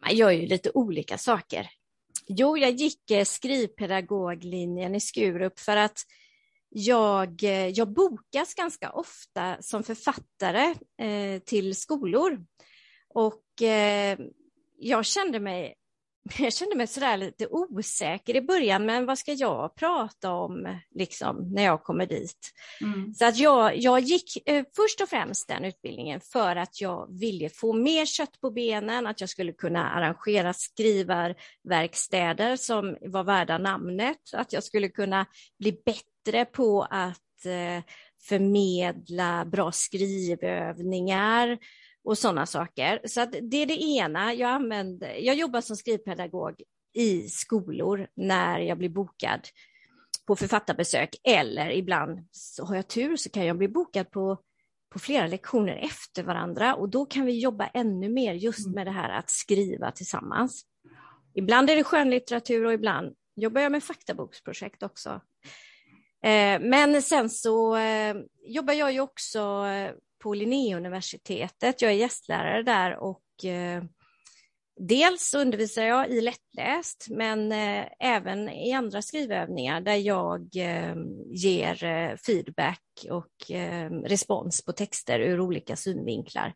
Man 0.07 0.17
gör 0.17 0.31
ju 0.31 0.47
lite 0.47 0.71
olika 0.75 1.19
saker. 1.19 1.71
Jo, 2.27 2.59
jag 2.59 2.71
gick 2.71 3.11
eh, 3.11 3.25
skrivpedagoglinjen 3.25 4.95
i 4.95 5.01
Skurup 5.01 5.59
för 5.59 5.77
att 5.77 5.99
jag, 6.71 7.45
eh, 7.45 7.69
jag 7.69 7.93
bokas 7.93 8.55
ganska 8.55 8.91
ofta 8.91 9.57
som 9.61 9.83
författare 9.83 10.75
eh, 10.99 11.43
till 11.43 11.77
skolor. 11.77 12.45
Och 13.09 13.63
eh, 13.63 14.19
jag 14.79 15.05
kände 15.05 15.41
mig 15.41 15.75
jag 16.39 16.53
kände 16.53 16.77
mig 16.77 16.87
sådär 16.87 17.17
lite 17.17 17.47
osäker 17.51 18.37
i 18.37 18.41
början, 18.41 18.87
men 18.87 19.07
vad 19.07 19.19
ska 19.19 19.33
jag 19.33 19.75
prata 19.75 20.33
om 20.33 20.79
liksom, 20.95 21.53
när 21.53 21.65
jag 21.65 21.83
kommer 21.83 22.07
dit? 22.07 22.53
Mm. 22.81 23.15
Så 23.15 23.27
att 23.27 23.39
jag, 23.39 23.77
jag 23.77 24.01
gick 24.01 24.49
eh, 24.49 24.65
först 24.77 25.01
och 25.01 25.09
främst 25.09 25.49
den 25.49 25.65
utbildningen 25.65 26.21
för 26.21 26.57
att 26.57 26.81
jag 26.81 27.19
ville 27.21 27.49
få 27.49 27.73
mer 27.73 28.07
kött 28.07 28.41
på 28.41 28.51
benen, 28.51 29.07
att 29.07 29.21
jag 29.21 29.31
skulle 29.31 29.53
kunna 29.53 29.91
arrangera 29.91 30.53
skrivarverkstäder 30.53 32.57
som 32.57 32.97
var 33.01 33.25
värda 33.25 33.59
namnet, 33.59 34.19
att 34.33 34.53
jag 34.53 34.65
skulle 34.65 34.89
kunna 34.89 35.27
bli 35.59 35.83
bättre 35.85 36.45
på 36.45 36.83
att 36.91 37.45
eh, 37.45 37.83
förmedla 38.23 39.45
bra 39.45 39.73
skrivövningar, 39.73 41.59
och 42.05 42.19
sådana 42.19 42.47
saker. 42.47 43.01
Så 43.05 43.25
det 43.25 43.57
är 43.57 43.67
det 43.67 43.83
ena. 43.83 44.35
Jag, 44.35 44.51
använder, 44.51 45.15
jag 45.15 45.37
jobbar 45.37 45.61
som 45.61 45.77
skrivpedagog 45.77 46.63
i 46.93 47.29
skolor 47.29 48.09
när 48.15 48.59
jag 48.59 48.79
blir 48.79 48.89
bokad 48.89 49.41
på 50.27 50.37
författarbesök 50.37 51.17
eller 51.25 51.71
ibland 51.71 52.27
så 52.31 52.65
har 52.65 52.77
jag 52.77 52.89
tur 52.89 53.17
så 53.17 53.31
kan 53.31 53.47
jag 53.47 53.59
bli 53.59 53.69
bokad 53.69 54.11
på, 54.11 54.39
på 54.93 54.99
flera 54.99 55.27
lektioner 55.27 55.77
efter 55.77 56.23
varandra 56.23 56.75
och 56.75 56.89
då 56.89 57.07
kan 57.07 57.27
vi 57.27 57.41
jobba 57.41 57.67
ännu 57.67 58.09
mer 58.09 58.35
just 58.35 58.67
mm. 58.67 58.75
med 58.75 58.87
det 58.87 58.91
här 58.91 59.11
att 59.11 59.31
skriva 59.31 59.91
tillsammans. 59.91 60.65
Ibland 61.35 61.71
är 61.71 61.77
det 61.77 61.85
skönlitteratur 61.85 62.65
och 62.65 62.73
ibland 62.73 63.15
jobbar 63.37 63.61
jag 63.61 63.73
med 63.73 63.85
faktaboksprojekt 63.85 64.83
också. 64.83 65.21
Eh, 66.25 66.61
men 66.61 67.03
sen 67.03 67.31
så 67.31 67.77
eh, 67.77 68.17
jobbar 68.47 68.75
jag 68.75 68.93
ju 68.93 69.01
också 69.01 69.67
på 70.19 70.35
Linnéuniversitetet. 70.35 71.83
Jag 71.83 71.91
är 71.91 71.97
gästlärare 71.97 72.63
där 72.63 72.97
och 72.97 73.45
eh, 73.45 73.83
dels 74.79 75.35
undervisar 75.35 75.83
jag 75.83 76.11
i 76.11 76.21
lättläst, 76.21 77.07
men 77.11 77.53
eh, 77.53 77.85
även 77.99 78.49
i 78.49 78.73
andra 78.73 79.03
skrivövningar 79.03 79.81
där 79.81 79.97
jag 79.97 80.57
eh, 80.57 80.95
ger 81.27 81.85
eh, 81.85 82.17
feedback 82.17 83.07
och 83.11 83.51
eh, 83.51 83.91
respons 83.91 84.65
på 84.65 84.73
texter 84.73 85.21
ur 85.21 85.41
olika 85.41 85.77
synvinklar. 85.77 86.55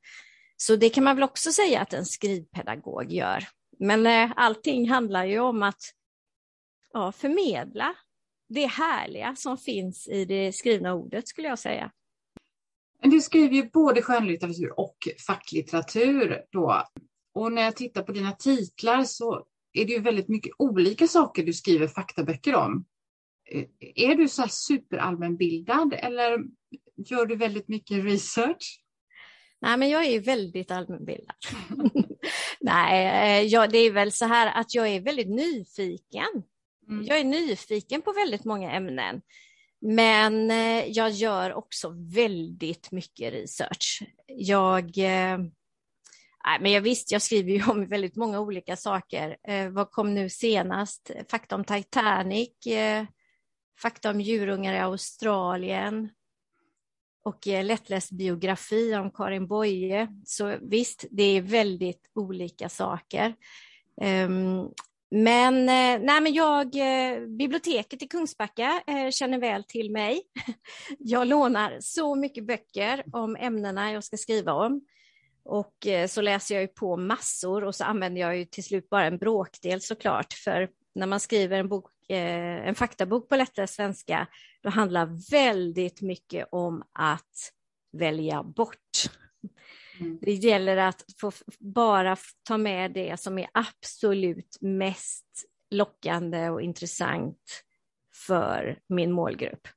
Så 0.57 0.76
det 0.76 0.88
kan 0.88 1.04
man 1.04 1.16
väl 1.16 1.23
också 1.23 1.52
säga 1.52 1.81
att 1.81 1.92
en 1.92 2.07
skrivpedagog 2.07 3.12
gör. 3.12 3.45
Men 3.78 4.07
eh, 4.07 4.33
allting 4.37 4.90
handlar 4.90 5.25
ju 5.25 5.38
om 5.38 5.62
att 5.62 5.83
ja, 6.92 7.12
förmedla 7.12 7.95
det 8.49 8.66
härliga 8.66 9.37
som 9.37 9.59
finns 9.59 10.09
i 10.09 10.25
det 10.25 10.52
skrivna 10.52 10.95
ordet 10.95 11.28
skulle 11.28 11.49
jag 11.49 11.59
säga. 11.59 11.90
Du 13.02 13.21
skriver 13.21 13.54
ju 13.54 13.71
både 13.71 14.02
skönlitteratur 14.02 14.80
och 14.80 14.97
facklitteratur 15.26 16.42
då. 16.52 16.87
Och 17.35 17.52
när 17.52 17.62
jag 17.62 17.76
tittar 17.76 18.02
på 18.02 18.12
dina 18.12 18.32
titlar 18.32 19.04
så 19.04 19.47
är 19.73 19.85
det 19.85 19.92
ju 19.92 19.99
väldigt 19.99 20.28
mycket 20.28 20.52
olika 20.59 21.06
saker 21.06 21.42
du 21.42 21.52
skriver 21.52 21.88
faktaböcker 21.88 22.54
om. 22.54 22.85
Eh, 23.50 23.64
är 23.94 24.14
du 24.14 24.28
så 24.28 24.42
här 24.42 24.49
superallmänbildad 24.49 25.94
eller 25.99 26.38
gör 26.97 27.26
du 27.26 27.37
väldigt 27.37 27.68
mycket 27.68 28.04
research? 28.04 28.82
Nej, 29.61 29.76
men 29.76 29.88
jag 29.88 30.06
är 30.06 30.21
väldigt 30.21 30.71
allmänbildad. 30.71 31.37
Nej, 32.61 33.06
eh, 33.40 33.47
ja, 33.47 33.66
det 33.66 33.78
är 33.78 33.92
väl 33.92 34.12
så 34.12 34.25
här 34.25 34.61
att 34.61 34.75
jag 34.75 34.88
är 34.88 35.00
väldigt 35.00 35.30
nyfiken. 35.30 36.42
Mm. 36.88 37.04
Jag 37.04 37.18
är 37.18 37.25
nyfiken 37.25 38.02
på 38.02 38.12
väldigt 38.12 38.44
många 38.44 38.73
ämnen. 38.73 39.23
Men 39.84 40.50
eh, 40.50 40.86
jag 40.86 41.10
gör 41.10 41.54
också 41.54 41.94
väldigt 41.96 42.92
mycket 42.92 43.32
research. 43.32 44.02
Jag, 44.26 44.98
eh, 44.98 45.38
men 46.60 46.72
jag 46.72 46.80
visst, 46.80 47.12
jag 47.12 47.22
skriver 47.22 47.52
ju 47.52 47.64
om 47.70 47.86
väldigt 47.86 48.16
många 48.16 48.40
olika 48.40 48.76
saker. 48.76 49.36
Eh, 49.48 49.68
vad 49.70 49.90
kom 49.90 50.14
nu 50.14 50.28
senast? 50.28 51.10
Fakta 51.30 51.54
om 51.54 51.64
Titanic, 51.64 52.66
eh, 52.66 53.04
fakta 53.78 54.10
om 54.10 54.20
djurungar 54.20 54.74
i 54.74 54.78
Australien 54.78 56.10
och 57.24 57.48
eh, 57.48 57.64
lättläst 57.64 58.10
biografi 58.10 58.94
om 58.94 59.10
Karin 59.10 59.46
Boye. 59.46 60.08
Så 60.24 60.56
visst, 60.60 61.04
det 61.10 61.22
är 61.22 61.42
väldigt 61.42 62.10
olika 62.14 62.68
saker. 62.68 63.34
Ehm, 64.00 64.68
men, 65.14 65.54
eh, 65.69 66.00
nej, 66.00 66.21
men 66.21 66.33
jag, 66.35 66.76
eh, 66.76 67.26
biblioteket 67.26 68.02
i 68.02 68.09
Kungsbacka 68.09 68.83
eh, 68.87 69.11
känner 69.11 69.38
väl 69.38 69.64
till 69.64 69.90
mig. 69.90 70.23
Jag 70.99 71.26
lånar 71.26 71.76
så 71.81 72.14
mycket 72.14 72.47
böcker 72.47 73.04
om 73.12 73.37
ämnena 73.37 73.92
jag 73.92 74.04
ska 74.04 74.16
skriva 74.16 74.52
om. 74.52 74.81
Och 75.45 75.87
så 76.09 76.21
läser 76.21 76.54
jag 76.54 76.62
ju 76.62 76.69
på 76.69 76.97
massor 76.97 77.64
och 77.64 77.75
så 77.75 77.85
använder 77.85 78.21
jag 78.21 78.37
ju 78.37 78.45
till 78.45 78.64
slut 78.64 78.90
bara 78.90 79.07
en 79.07 79.19
bråkdel 79.19 79.81
såklart. 79.81 80.33
För 80.33 80.69
när 80.95 81.07
man 81.07 81.21
skriver 81.21 81.59
en, 81.59 81.69
bok, 81.69 81.90
en 82.09 82.75
faktabok 82.75 83.28
på 83.28 83.37
lättare 83.37 83.66
svenska, 83.66 84.26
då 84.62 84.71
handlar 84.71 85.31
väldigt 85.31 86.00
mycket 86.00 86.49
om 86.52 86.83
att 86.92 87.52
välja 87.92 88.42
bort. 88.42 89.09
Mm. 90.00 90.18
Det 90.22 90.32
gäller 90.32 90.76
att 90.76 91.04
få 91.20 91.32
bara 91.58 92.16
ta 92.42 92.58
med 92.58 92.92
det 92.92 93.20
som 93.20 93.38
är 93.38 93.49
absolut 93.54 94.58
mest 94.61 95.44
lockande 95.70 96.50
och 96.50 96.62
intressant 96.62 97.64
för 98.26 98.78
min 98.88 99.12
målgrupp. 99.12 99.68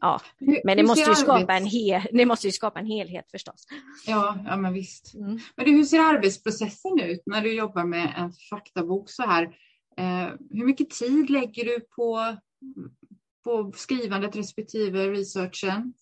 Ja, 0.00 0.20
men 0.64 0.76
det 0.76 0.82
måste, 0.82 1.10
ju 1.10 1.14
skapa 1.14 1.54
en 1.54 1.66
hel, 1.66 2.02
det 2.12 2.26
måste 2.26 2.46
ju 2.46 2.52
skapa 2.52 2.80
en 2.80 2.86
helhet 2.86 3.30
förstås. 3.30 3.66
Ja, 4.06 4.38
ja 4.46 4.56
men 4.56 4.72
visst. 4.72 5.14
Mm. 5.14 5.38
Men 5.56 5.66
hur 5.66 5.84
ser 5.84 5.98
arbetsprocessen 5.98 7.00
ut 7.00 7.22
när 7.26 7.42
du 7.42 7.54
jobbar 7.54 7.84
med 7.84 8.14
en 8.16 8.32
faktabok 8.50 9.10
så 9.10 9.22
här? 9.22 9.42
Eh, 9.96 10.28
hur 10.50 10.64
mycket 10.64 10.90
tid 10.90 11.30
lägger 11.30 11.64
du 11.64 11.80
på, 11.80 12.36
på 13.44 13.72
skrivandet 13.76 14.36
respektive 14.36 15.10
researchen? 15.10 15.92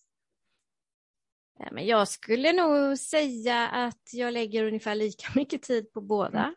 Men 1.71 1.85
jag 1.85 2.07
skulle 2.07 2.53
nog 2.53 2.97
säga 2.97 3.67
att 3.67 4.09
jag 4.11 4.33
lägger 4.33 4.63
ungefär 4.63 4.95
lika 4.95 5.27
mycket 5.35 5.61
tid 5.61 5.93
på 5.93 6.01
båda. 6.01 6.53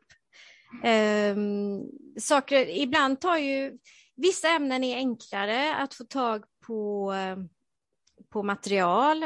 Um, 0.84 1.90
saker, 2.20 2.68
ibland 2.68 3.20
tar 3.20 3.36
ju 3.36 3.78
vissa 4.16 4.48
ämnen 4.48 4.84
är 4.84 4.96
enklare 4.96 5.74
att 5.74 5.94
få 5.94 6.04
tag 6.04 6.44
på, 6.66 7.14
på 8.32 8.42
material. 8.42 9.24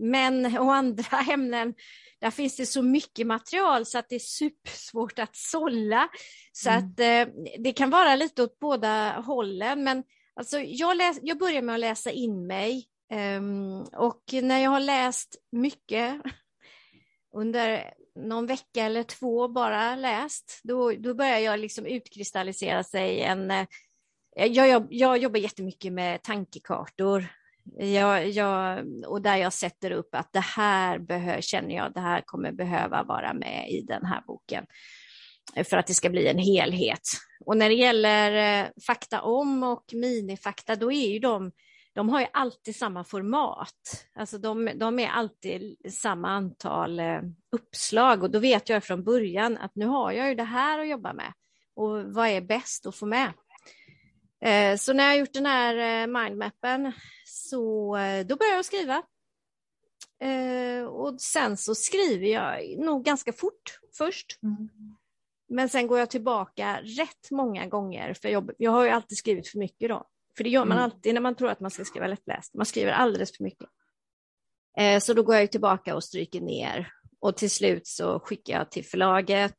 Men 0.00 0.46
å 0.60 0.70
andra 0.70 1.20
ämnen, 1.30 1.74
där 2.20 2.30
finns 2.30 2.56
det 2.56 2.66
så 2.66 2.82
mycket 2.82 3.26
material 3.26 3.86
så 3.86 3.98
att 3.98 4.08
det 4.08 4.14
är 4.14 4.18
supersvårt 4.18 5.18
att 5.18 5.36
sålla. 5.36 6.08
Så 6.52 6.70
mm. 6.70 6.78
att 6.78 7.00
eh, 7.00 7.34
det 7.58 7.72
kan 7.72 7.90
vara 7.90 8.16
lite 8.16 8.42
åt 8.42 8.58
båda 8.58 9.20
hållen. 9.20 9.84
Men 9.84 10.02
alltså, 10.34 10.58
jag, 10.58 10.96
läs, 10.96 11.18
jag 11.22 11.38
börjar 11.38 11.62
med 11.62 11.74
att 11.74 11.80
läsa 11.80 12.10
in 12.10 12.46
mig 12.46 12.86
Ehm, 13.10 13.82
och 13.82 14.22
när 14.42 14.58
jag 14.58 14.70
har 14.70 14.80
läst 14.80 15.36
mycket 15.52 16.20
under 17.36 17.92
någon 18.16 18.46
vecka 18.46 18.82
eller 18.84 19.02
två 19.02 19.48
bara 19.48 19.96
läst, 19.96 20.60
då, 20.64 20.92
då 20.92 21.14
börjar 21.14 21.38
jag 21.38 21.60
liksom 21.60 21.86
utkristallisera 21.86 22.84
sig 22.84 23.20
en... 23.20 23.50
Eh, 23.50 23.66
jag, 24.36 24.68
jag, 24.68 24.86
jag 24.90 25.18
jobbar 25.18 25.38
jättemycket 25.38 25.92
med 25.92 26.22
tankekartor 26.22 27.26
jag, 27.78 28.28
jag, 28.28 28.86
och 29.06 29.22
där 29.22 29.36
jag 29.36 29.52
sätter 29.52 29.90
upp 29.90 30.14
att 30.14 30.32
det 30.32 30.40
här 30.40 30.98
behör, 30.98 31.40
känner 31.40 31.76
jag, 31.76 31.94
det 31.94 32.00
här 32.00 32.22
kommer 32.26 32.52
behöva 32.52 33.02
vara 33.02 33.34
med 33.34 33.70
i 33.70 33.80
den 33.80 34.04
här 34.04 34.22
boken 34.26 34.66
för 35.64 35.76
att 35.76 35.86
det 35.86 35.94
ska 35.94 36.10
bli 36.10 36.28
en 36.28 36.38
helhet. 36.38 37.00
Och 37.44 37.56
när 37.56 37.68
det 37.68 37.74
gäller 37.74 38.60
eh, 38.62 38.68
fakta 38.86 39.22
om 39.22 39.62
och 39.62 39.84
minifakta, 39.92 40.76
då 40.76 40.92
är 40.92 41.08
ju 41.08 41.18
de 41.18 41.52
de 41.96 42.08
har 42.08 42.20
ju 42.20 42.26
alltid 42.32 42.76
samma 42.76 43.04
format. 43.04 44.06
Alltså 44.14 44.38
de, 44.38 44.70
de 44.74 44.98
är 44.98 45.08
alltid 45.08 45.76
samma 45.94 46.28
antal 46.28 47.00
eh, 47.00 47.20
uppslag 47.52 48.22
och 48.22 48.30
då 48.30 48.38
vet 48.38 48.68
jag 48.68 48.84
från 48.84 49.04
början 49.04 49.56
att 49.56 49.74
nu 49.74 49.86
har 49.86 50.12
jag 50.12 50.28
ju 50.28 50.34
det 50.34 50.44
här 50.44 50.78
att 50.78 50.88
jobba 50.88 51.12
med 51.12 51.32
och 51.74 52.04
vad 52.04 52.28
är 52.28 52.40
bäst 52.40 52.86
att 52.86 52.96
få 52.96 53.06
med. 53.06 53.32
Eh, 54.44 54.76
så 54.76 54.92
när 54.92 55.04
jag 55.04 55.10
har 55.10 55.18
gjort 55.18 55.32
den 55.32 55.46
här 55.46 56.02
eh, 56.02 56.06
mindmappen 56.06 56.92
så 57.24 57.96
då 58.26 58.36
börjar 58.36 58.54
jag 58.54 58.64
skriva. 58.64 59.02
Och 60.88 61.20
sen 61.20 61.56
så 61.56 61.74
skriver 61.74 62.26
jag 62.26 62.78
nog 62.78 63.04
ganska 63.04 63.32
fort 63.32 63.78
först. 63.98 64.38
Mm. 64.42 64.68
Men 65.48 65.68
sen 65.68 65.86
går 65.86 65.98
jag 65.98 66.10
tillbaka 66.10 66.80
rätt 66.82 67.30
många 67.30 67.66
gånger 67.66 68.14
för 68.14 68.28
jag, 68.28 68.50
jag 68.58 68.70
har 68.70 68.84
ju 68.84 68.90
alltid 68.90 69.18
skrivit 69.18 69.48
för 69.48 69.58
mycket 69.58 69.88
då. 69.88 70.06
För 70.36 70.44
det 70.44 70.50
gör 70.50 70.64
man 70.64 70.78
mm. 70.78 70.84
alltid 70.84 71.14
när 71.14 71.20
man 71.20 71.34
tror 71.34 71.50
att 71.50 71.60
man 71.60 71.70
ska 71.70 71.84
skriva 71.84 72.06
lättläst. 72.06 72.54
Man 72.54 72.66
skriver 72.66 72.92
alldeles 72.92 73.36
för 73.36 73.44
mycket. 73.44 73.68
Eh, 74.78 75.00
så 75.00 75.14
då 75.14 75.22
går 75.22 75.36
jag 75.36 75.52
tillbaka 75.52 75.94
och 75.94 76.04
stryker 76.04 76.40
ner 76.40 76.92
och 77.20 77.36
till 77.36 77.50
slut 77.50 77.86
så 77.86 78.20
skickar 78.20 78.58
jag 78.58 78.70
till 78.70 78.84
förlaget 78.84 79.54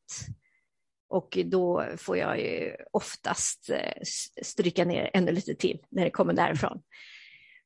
och 1.08 1.38
då 1.44 1.84
får 1.96 2.16
jag 2.16 2.40
ju 2.40 2.76
oftast 2.92 3.70
eh, 3.70 4.02
stryka 4.42 4.84
ner 4.84 5.10
ännu 5.14 5.32
lite 5.32 5.54
till 5.54 5.78
när 5.90 6.04
det 6.04 6.10
kommer 6.10 6.32
därifrån. 6.32 6.82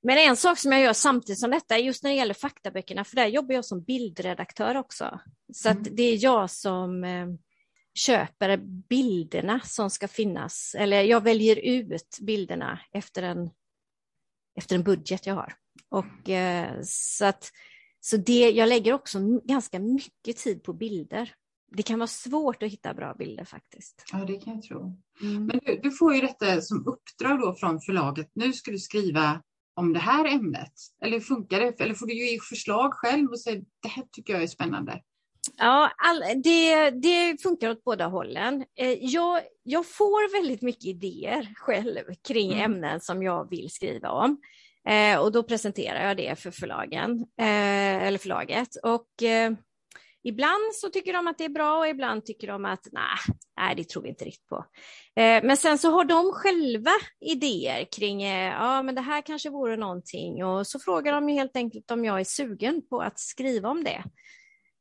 Men 0.03 0.19
en 0.19 0.37
sak 0.37 0.59
som 0.59 0.73
jag 0.73 0.81
gör 0.81 0.93
samtidigt 0.93 1.41
som 1.41 1.51
detta, 1.51 1.79
just 1.79 2.03
när 2.03 2.11
det 2.11 2.17
gäller 2.17 2.35
faktaböckerna, 2.35 3.05
för 3.05 3.17
där 3.17 3.27
jobbar 3.27 3.55
jag 3.55 3.65
som 3.65 3.83
bildredaktör 3.83 4.77
också. 4.77 5.21
Så 5.53 5.69
mm. 5.69 5.83
att 5.83 5.89
det 5.97 6.03
är 6.03 6.25
jag 6.25 6.51
som 6.51 7.05
eh, 7.05 7.27
köper 7.95 8.57
bilderna 8.89 9.61
som 9.61 9.91
ska 9.91 10.09
finnas, 10.09 10.75
eller 10.79 11.03
jag 11.03 11.21
väljer 11.21 11.57
ut 11.57 12.19
bilderna 12.21 12.81
efter 12.93 13.23
en, 13.23 13.51
efter 14.59 14.77
en 14.77 14.83
budget 14.83 15.27
jag 15.27 15.35
har. 15.35 15.55
Och, 15.89 16.29
eh, 16.29 16.81
så 16.85 17.25
att, 17.25 17.53
så 18.01 18.17
det, 18.17 18.51
jag 18.51 18.69
lägger 18.69 18.93
också 18.93 19.19
ganska 19.45 19.79
mycket 19.79 20.37
tid 20.37 20.63
på 20.63 20.73
bilder. 20.73 21.35
Det 21.77 21.83
kan 21.83 21.99
vara 21.99 22.07
svårt 22.07 22.63
att 22.63 22.73
hitta 22.73 22.95
bra 22.95 23.15
bilder 23.15 23.45
faktiskt. 23.45 24.05
Ja, 24.13 24.19
det 24.19 24.37
kan 24.37 24.55
jag 24.55 24.63
tro. 24.63 25.01
Mm. 25.23 25.47
Men 25.47 25.61
du, 25.63 25.81
du, 25.83 25.91
får 25.91 26.15
ju 26.15 26.21
detta 26.21 26.61
som 26.61 26.87
uppdrag 26.87 27.41
då 27.41 27.55
från 27.55 27.81
förlaget. 27.81 28.31
Nu 28.35 28.53
ska 28.53 28.71
du 28.71 28.79
skriva 28.79 29.43
om 29.75 29.93
det 29.93 29.99
här 29.99 30.25
ämnet. 30.35 30.73
Eller 31.03 31.13
hur 31.13 31.21
funkar 31.21 31.61
det? 31.61 31.81
Eller 31.81 31.95
får 31.95 32.07
du 32.07 32.15
ge 32.15 32.41
förslag 32.41 32.95
själv 32.95 33.31
och 33.31 33.41
säga 33.41 33.63
det 33.83 33.89
här 33.89 34.05
tycker 34.13 34.33
jag 34.33 34.43
är 34.43 34.47
spännande? 34.47 35.03
Ja, 35.57 35.93
all, 35.97 36.43
det, 36.43 36.91
det 36.91 37.43
funkar 37.43 37.71
åt 37.71 37.85
båda 37.85 38.07
hållen. 38.07 38.65
Eh, 38.79 38.93
jag, 38.93 39.41
jag 39.63 39.87
får 39.87 40.33
väldigt 40.33 40.63
mycket 40.63 40.85
idéer 40.85 41.53
själv 41.57 42.05
kring 42.29 42.53
mm. 42.53 42.65
ämnen 42.65 43.01
som 43.01 43.23
jag 43.23 43.51
vill 43.51 43.71
skriva 43.71 44.11
om. 44.11 44.41
Eh, 44.89 45.19
och 45.19 45.33
då 45.33 45.43
presenterar 45.43 46.09
jag 46.09 46.17
det 46.17 46.39
för 46.39 46.51
förlagen, 46.51 47.27
eh, 47.41 48.07
eller 48.07 48.19
förlaget. 48.19 48.69
Och 48.83 49.23
eh, 49.23 49.53
ibland 50.25 50.75
så 50.75 50.89
tycker 50.89 51.13
de 51.13 51.27
att 51.27 51.39
det 51.39 51.45
är 51.45 51.49
bra 51.49 51.79
och 51.79 51.89
ibland 51.89 52.25
tycker 52.25 52.47
de 52.47 52.65
att 52.65 52.89
nej, 52.93 53.37
nej 53.57 53.75
det 53.77 53.89
tror 53.89 54.03
vi 54.03 54.09
inte 54.09 54.25
riktigt 54.25 54.49
på. 54.49 54.65
Eh, 55.17 55.45
men 55.45 55.57
sen 55.57 55.79
så 55.79 55.91
har 55.91 56.05
de 56.05 56.33
själva 56.33 56.93
idéer 57.21 57.85
kring, 57.93 58.23
eh, 58.23 58.53
ja 58.53 58.83
men 58.83 58.95
det 58.95 59.01
här 59.01 59.23
kanske 59.23 59.51
vore 59.51 59.77
någonting 59.77 60.45
och 60.45 60.67
så 60.67 60.79
frågar 60.79 61.13
de 61.13 61.29
helt 61.29 61.57
enkelt 61.57 61.91
om 61.91 62.05
jag 62.05 62.21
är 62.21 62.25
sugen 62.25 62.83
på 62.89 63.01
att 63.01 63.19
skriva 63.19 63.69
om 63.69 63.85
det. 63.85 64.05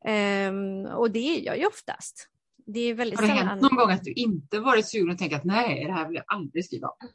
Um, 0.06 0.86
och 0.86 1.12
det 1.12 1.20
är 1.20 1.46
jag 1.46 1.58
ju 1.58 1.66
oftast. 1.66 2.28
Det 2.66 2.80
är 2.80 2.94
väldigt 2.94 3.20
Har 3.20 3.28
det 3.28 3.34
sällan... 3.34 3.48
hänt 3.48 3.62
någon 3.62 3.76
gång 3.76 3.92
att 3.92 4.04
du 4.04 4.12
inte 4.12 4.60
varit 4.60 4.88
sugen 4.88 5.10
och 5.10 5.18
tänkt 5.18 5.36
att 5.36 5.44
nej, 5.44 5.86
det 5.86 5.92
här 5.92 6.08
vill 6.08 6.16
jag 6.16 6.26
aldrig 6.28 6.66
skriva 6.66 6.88
om? 6.88 7.10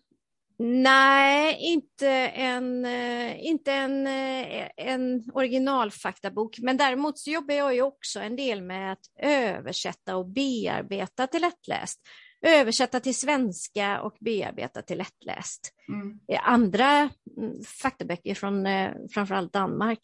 Nej, 0.59 1.57
inte 1.61 2.09
en, 2.29 2.85
eh, 2.85 3.47
inte 3.47 3.73
en, 3.73 4.07
eh, 4.07 4.69
en 4.77 5.31
originalfaktabok, 5.33 6.59
men 6.59 6.77
däremot 6.77 7.19
så 7.19 7.31
jobbar 7.31 7.55
jag 7.55 7.75
ju 7.75 7.83
också 7.83 8.21
en 8.21 8.37
del 8.37 8.63
med 8.63 8.93
att 8.93 9.11
översätta 9.23 10.17
och 10.17 10.27
bearbeta 10.27 11.27
till 11.27 11.41
lättläst. 11.41 12.01
översätta 12.43 13.01
till 13.01 13.17
svenska 13.17 14.01
och 14.01 14.17
bearbeta 14.21 14.83
till 14.83 14.99
lättläst. 14.99 15.73
Mm. 15.89 16.19
Andra 16.43 17.11
mm, 17.37 17.63
faktaböcker 17.83 18.35
från 18.35 18.67
eh, 18.67 18.91
framförallt 19.11 19.53
Danmark. 19.53 20.01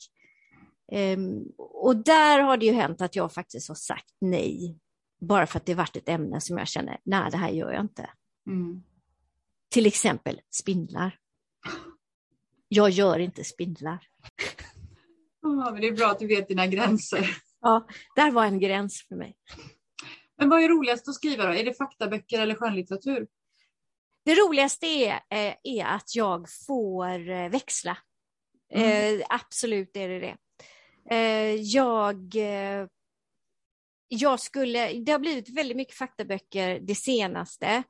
Ehm, 0.95 1.45
och 1.59 1.97
där 1.97 2.41
har 2.41 2.57
det 2.57 2.67
ju 2.67 2.73
hänt 2.73 3.01
att 3.01 3.17
jag 3.17 3.33
faktiskt 3.33 3.69
har 3.69 3.75
sagt 3.75 4.15
nej, 4.21 4.79
bara 5.21 5.47
för 5.47 5.59
att 5.59 5.67
det 5.67 5.75
varit 5.75 5.97
ett 5.97 6.09
ämne 6.09 6.41
som 6.41 6.59
jag 6.59 6.69
känner, 6.69 7.01
nej 7.05 7.31
det 7.31 7.37
här 7.37 7.51
gör 7.51 7.73
jag 7.73 7.81
inte. 7.81 8.11
Mm. 8.47 8.83
Till 9.71 9.87
exempel 9.87 10.41
spindlar. 10.51 11.19
Jag 12.69 12.91
gör 12.91 13.19
inte 13.19 13.45
spindlar. 13.45 13.99
Ja, 15.45 15.71
men 15.73 15.81
det 15.81 15.87
är 15.87 15.93
bra 15.93 16.11
att 16.11 16.19
du 16.19 16.27
vet 16.27 16.49
dina 16.49 16.67
gränser. 16.67 17.37
Ja, 17.61 17.87
där 18.17 18.31
var 18.31 18.45
en 18.45 18.61
gräns 18.61 19.05
för 19.09 19.17
mig. 19.17 19.37
Men 20.39 20.49
vad 20.49 20.63
är 20.63 20.69
roligast 20.69 21.09
att 21.09 21.15
skriva 21.15 21.47
då? 21.47 21.53
Är 21.53 21.65
det 21.65 21.75
faktaböcker 21.75 22.41
eller 22.41 22.55
skönlitteratur? 22.55 23.27
Det 24.25 24.35
roligaste 24.35 24.87
är, 24.87 25.13
eh, 25.31 25.55
är 25.63 25.85
att 25.85 26.15
jag 26.15 26.47
får 26.67 27.31
eh, 27.31 27.49
växla. 27.49 27.99
Mm. 28.75 29.21
Eh, 29.21 29.27
absolut 29.29 29.97
är 29.97 30.09
det 30.09 30.21
det. 30.21 30.37
Eh, 31.11 31.55
jag, 31.55 32.37
eh, 32.37 32.87
jag 34.09 34.41
skulle, 34.41 34.93
det 34.93 35.13
har 35.13 35.19
blivit 35.19 35.49
väldigt 35.49 35.77
mycket 35.77 35.95
faktaböcker 35.95 36.81
det 36.81 36.95
senaste. 36.95 37.83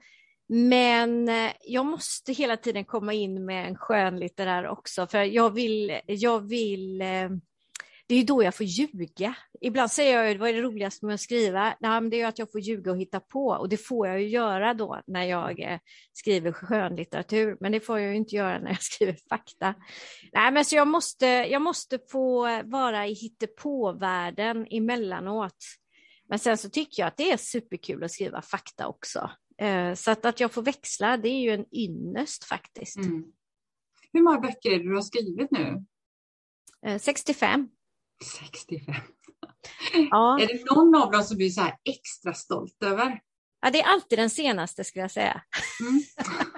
Men 0.48 1.28
eh, 1.28 1.52
jag 1.60 1.86
måste 1.86 2.32
hela 2.32 2.56
tiden 2.56 2.84
komma 2.84 3.12
in 3.12 3.44
med 3.44 3.66
en 3.66 3.76
skönlitterär 3.76 4.66
också, 4.66 5.06
för 5.06 5.22
jag 5.22 5.50
vill, 5.50 6.00
jag 6.06 6.48
vill 6.48 7.00
eh, 7.00 7.30
det 8.06 8.14
är 8.14 8.24
då 8.24 8.42
jag 8.42 8.54
får 8.54 8.66
ljuga. 8.66 9.34
Ibland 9.60 9.90
säger 9.90 10.24
jag 10.24 10.38
vad 10.38 10.48
är 10.48 10.54
det 10.54 10.62
roligaste 10.62 11.06
med 11.06 11.14
att 11.14 11.20
skriva? 11.20 11.76
Nej, 11.80 12.00
men 12.00 12.10
det 12.10 12.20
är 12.20 12.26
att 12.26 12.38
jag 12.38 12.52
får 12.52 12.60
ljuga 12.60 12.90
och 12.90 12.98
hitta 12.98 13.20
på 13.20 13.46
och 13.46 13.68
det 13.68 13.76
får 13.76 14.08
jag 14.08 14.20
ju 14.20 14.28
göra 14.28 14.74
då 14.74 15.00
när 15.06 15.24
jag 15.24 15.60
eh, 15.60 15.78
skriver 16.12 16.52
skönlitteratur. 16.52 17.56
Men 17.60 17.72
det 17.72 17.80
får 17.80 17.98
jag 17.98 18.10
ju 18.10 18.16
inte 18.16 18.36
göra 18.36 18.58
när 18.58 18.68
jag 18.68 18.82
skriver 18.82 19.16
fakta. 19.28 19.74
Nej, 20.32 20.52
men 20.52 20.64
så 20.64 20.76
jag 20.76 20.88
måste, 20.88 21.26
jag 21.26 21.62
måste 21.62 21.98
få 22.10 22.62
vara 22.62 23.06
i 23.06 23.12
hittepåvärlden 23.12 24.66
emellanåt. 24.70 25.56
Men 26.28 26.38
sen 26.38 26.58
så 26.58 26.70
tycker 26.70 27.02
jag 27.02 27.08
att 27.08 27.16
det 27.16 27.32
är 27.32 27.36
superkul 27.36 28.04
att 28.04 28.10
skriva 28.10 28.42
fakta 28.42 28.86
också. 28.86 29.30
Eh, 29.58 29.94
så 29.94 30.10
att, 30.10 30.24
att 30.24 30.40
jag 30.40 30.52
får 30.52 30.62
växla, 30.62 31.16
det 31.16 31.28
är 31.28 31.40
ju 31.40 31.50
en 31.50 31.66
ynnest 31.74 32.44
faktiskt. 32.44 32.96
Mm. 32.96 33.24
Hur 34.12 34.22
många 34.22 34.40
böcker 34.40 34.70
är 34.70 34.78
det 34.78 34.84
du 34.84 34.94
har 34.94 35.02
skrivit 35.02 35.50
nu? 35.50 35.84
Eh, 36.86 36.98
65. 36.98 37.68
65. 38.22 38.94
Ja. 40.10 40.40
Är 40.40 40.46
det 40.46 40.74
någon 40.74 40.94
av 41.02 41.10
dem 41.10 41.22
som 41.22 41.38
du 41.38 41.46
är 41.46 41.50
så 41.50 41.70
extra 41.84 42.34
stolt 42.34 42.82
över? 42.82 43.20
ja, 43.62 43.70
det 43.70 43.80
är 43.80 43.88
alltid 43.92 44.18
den 44.18 44.30
senaste 44.30 44.84
skulle 44.84 45.02
jag 45.02 45.10
säga. 45.10 45.42
Mm. 45.80 46.02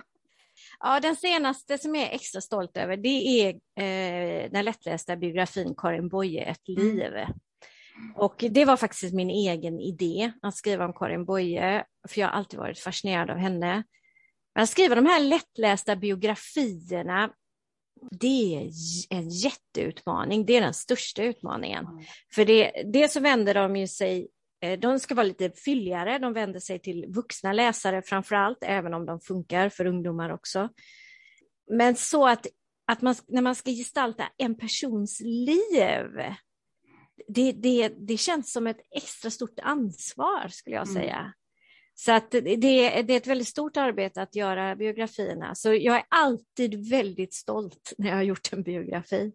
Ja, 0.81 1.01
den 1.01 1.17
senaste 1.17 1.79
som 1.79 1.95
jag 1.95 2.05
är 2.05 2.15
extra 2.15 2.41
stolt 2.41 2.77
över, 2.77 2.97
det 2.97 3.09
är 3.09 3.49
eh, 3.55 4.51
den 4.51 4.65
lättlästa 4.65 5.17
biografin 5.17 5.75
Karin 5.77 6.09
Boye, 6.09 6.43
Ett 6.43 6.69
Mm. 6.69 6.97
liv. 6.97 7.13
Och 8.17 8.45
det 8.51 8.65
var 8.65 8.77
faktiskt 8.77 9.15
min 9.15 9.31
egen 9.31 9.81
idé 9.81 10.33
att 10.43 10.57
skriva 10.57 10.85
om 10.85 10.93
Karin 10.93 11.25
Boye, 11.25 11.85
för 12.09 12.21
jag 12.21 12.29
har 12.29 12.33
alltid 12.33 12.59
varit 12.59 12.79
fascinerad 12.79 13.31
av 13.31 13.37
henne. 13.37 13.85
Men 14.55 14.63
att 14.65 14.71
skriva 14.71 14.95
de 14.95 15.07
här 15.07 15.21
lättlästa 15.21 15.97
biografierna, 15.97 17.31
det 18.11 18.55
är 18.57 18.71
en 19.11 19.29
jätteutmaning. 19.29 20.47
Det 20.47 20.57
är 20.57 20.61
den 20.61 20.75
största 20.75 21.23
utmaningen. 21.23 21.87
Mm. 21.87 22.05
För 22.35 22.45
det, 22.45 22.83
det 22.93 23.09
så 23.09 23.21
vänder 23.21 23.55
de 23.55 23.77
ju 23.77 23.87
sig, 23.87 24.29
eh, 24.61 24.79
de 24.79 25.01
ska 25.01 25.15
vara 25.15 25.27
lite 25.27 25.51
fylligare, 25.51 26.19
de 26.19 26.33
vänder 26.33 26.61
sig 26.61 26.79
till 26.79 27.07
vuxna 27.09 27.53
läsare 27.53 28.03
framför 28.03 28.35
allt, 28.35 28.59
även 28.63 28.95
om 28.95 29.07
de 29.07 29.21
funkar 29.21 29.69
för 29.69 29.87
ungdomar 29.87 30.31
också. 30.31 30.69
Men 31.71 31.97
så 31.97 32.29
att, 32.29 32.47
att 32.87 33.03
man, 33.03 33.15
när 33.29 33.43
man 33.43 33.55
ska 33.55 33.71
gestalta 33.71 34.25
en 34.37 34.57
persons 34.57 35.21
liv, 35.21 36.13
det, 37.29 37.53
det, 37.53 37.89
det 37.89 38.17
känns 38.17 38.53
som 38.53 38.67
ett 38.67 38.81
extra 38.97 39.31
stort 39.31 39.59
ansvar 39.63 40.49
skulle 40.49 40.77
jag 40.77 40.89
Mm. 40.89 41.03
säga. 41.03 41.33
Så 41.95 42.13
att 42.13 42.31
det, 42.31 42.41
det 42.41 42.99
är 42.99 43.17
ett 43.17 43.27
väldigt 43.27 43.49
stort 43.49 43.77
arbete 43.77 44.23
att 44.23 44.35
göra 44.35 44.77
biografierna. 44.77 45.55
Så 45.55 45.75
jag 45.75 45.97
är 45.97 46.05
alltid 46.09 46.91
väldigt 46.91 47.35
stolt 47.35 47.93
när 47.99 48.09
jag 48.09 48.17
har 48.17 48.23
gjort 48.23 48.53
en 48.53 48.63
biografi. 48.63 49.33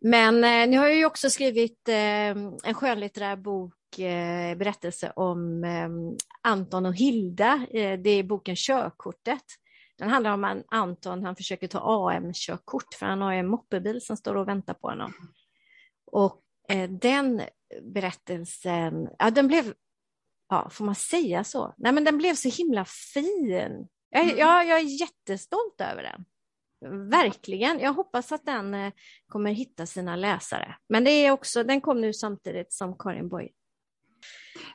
Men 0.00 0.44
eh, 0.44 0.68
nu 0.68 0.78
har 0.78 0.86
jag 0.86 0.96
ju 0.96 1.06
också 1.06 1.30
skrivit 1.30 1.88
eh, 1.88 2.30
en 2.64 2.74
skönlitterär 2.74 3.36
bok, 3.36 3.98
eh, 3.98 4.56
berättelse 4.56 5.12
om 5.16 5.64
eh, 5.64 5.88
Anton 6.42 6.86
och 6.86 6.94
Hilda. 6.94 7.66
Eh, 7.70 7.98
det 7.98 8.10
är 8.10 8.22
boken 8.22 8.56
Körkortet. 8.56 9.44
Den 9.98 10.10
handlar 10.10 10.30
om 10.30 10.44
en 10.44 10.64
Anton, 10.68 11.24
han 11.24 11.36
försöker 11.36 11.68
ta 11.68 12.08
AM-körkort 12.08 12.94
för 12.94 13.06
han 13.06 13.20
har 13.20 13.32
en 13.32 13.46
moppebil 13.46 14.00
som 14.00 14.16
står 14.16 14.34
och 14.34 14.48
väntar 14.48 14.74
på 14.74 14.88
honom. 14.88 15.12
Och 16.06 16.42
eh, 16.68 16.90
den 16.90 17.42
berättelsen, 17.82 19.08
ja 19.18 19.30
den 19.30 19.48
blev, 19.48 19.74
ja 20.48 20.68
får 20.70 20.84
man 20.84 20.94
säga 20.94 21.44
så? 21.44 21.74
Nej 21.76 21.92
men 21.92 22.04
den 22.04 22.18
blev 22.18 22.34
så 22.34 22.48
himla 22.48 22.84
fin. 22.84 23.48
Jag, 24.10 24.24
Mm. 24.24 24.38
ja, 24.38 24.64
jag 24.64 24.78
är 24.78 25.00
jättestolt 25.00 25.80
över 25.80 26.02
den. 26.02 26.24
Verkligen. 27.10 27.80
Jag 27.80 27.92
hoppas 27.92 28.32
att 28.32 28.46
den 28.46 28.74
eh, 28.74 28.92
kommer 29.28 29.50
hitta 29.52 29.86
sina 29.86 30.16
läsare. 30.16 30.76
Men 30.88 31.04
det 31.04 31.10
är 31.10 31.30
också, 31.30 31.64
den 31.64 31.80
kom 31.80 32.00
nu 32.00 32.12
samtidigt 32.12 32.72
som 32.72 32.98
Karin 32.98 33.28
Boye. 33.28 33.48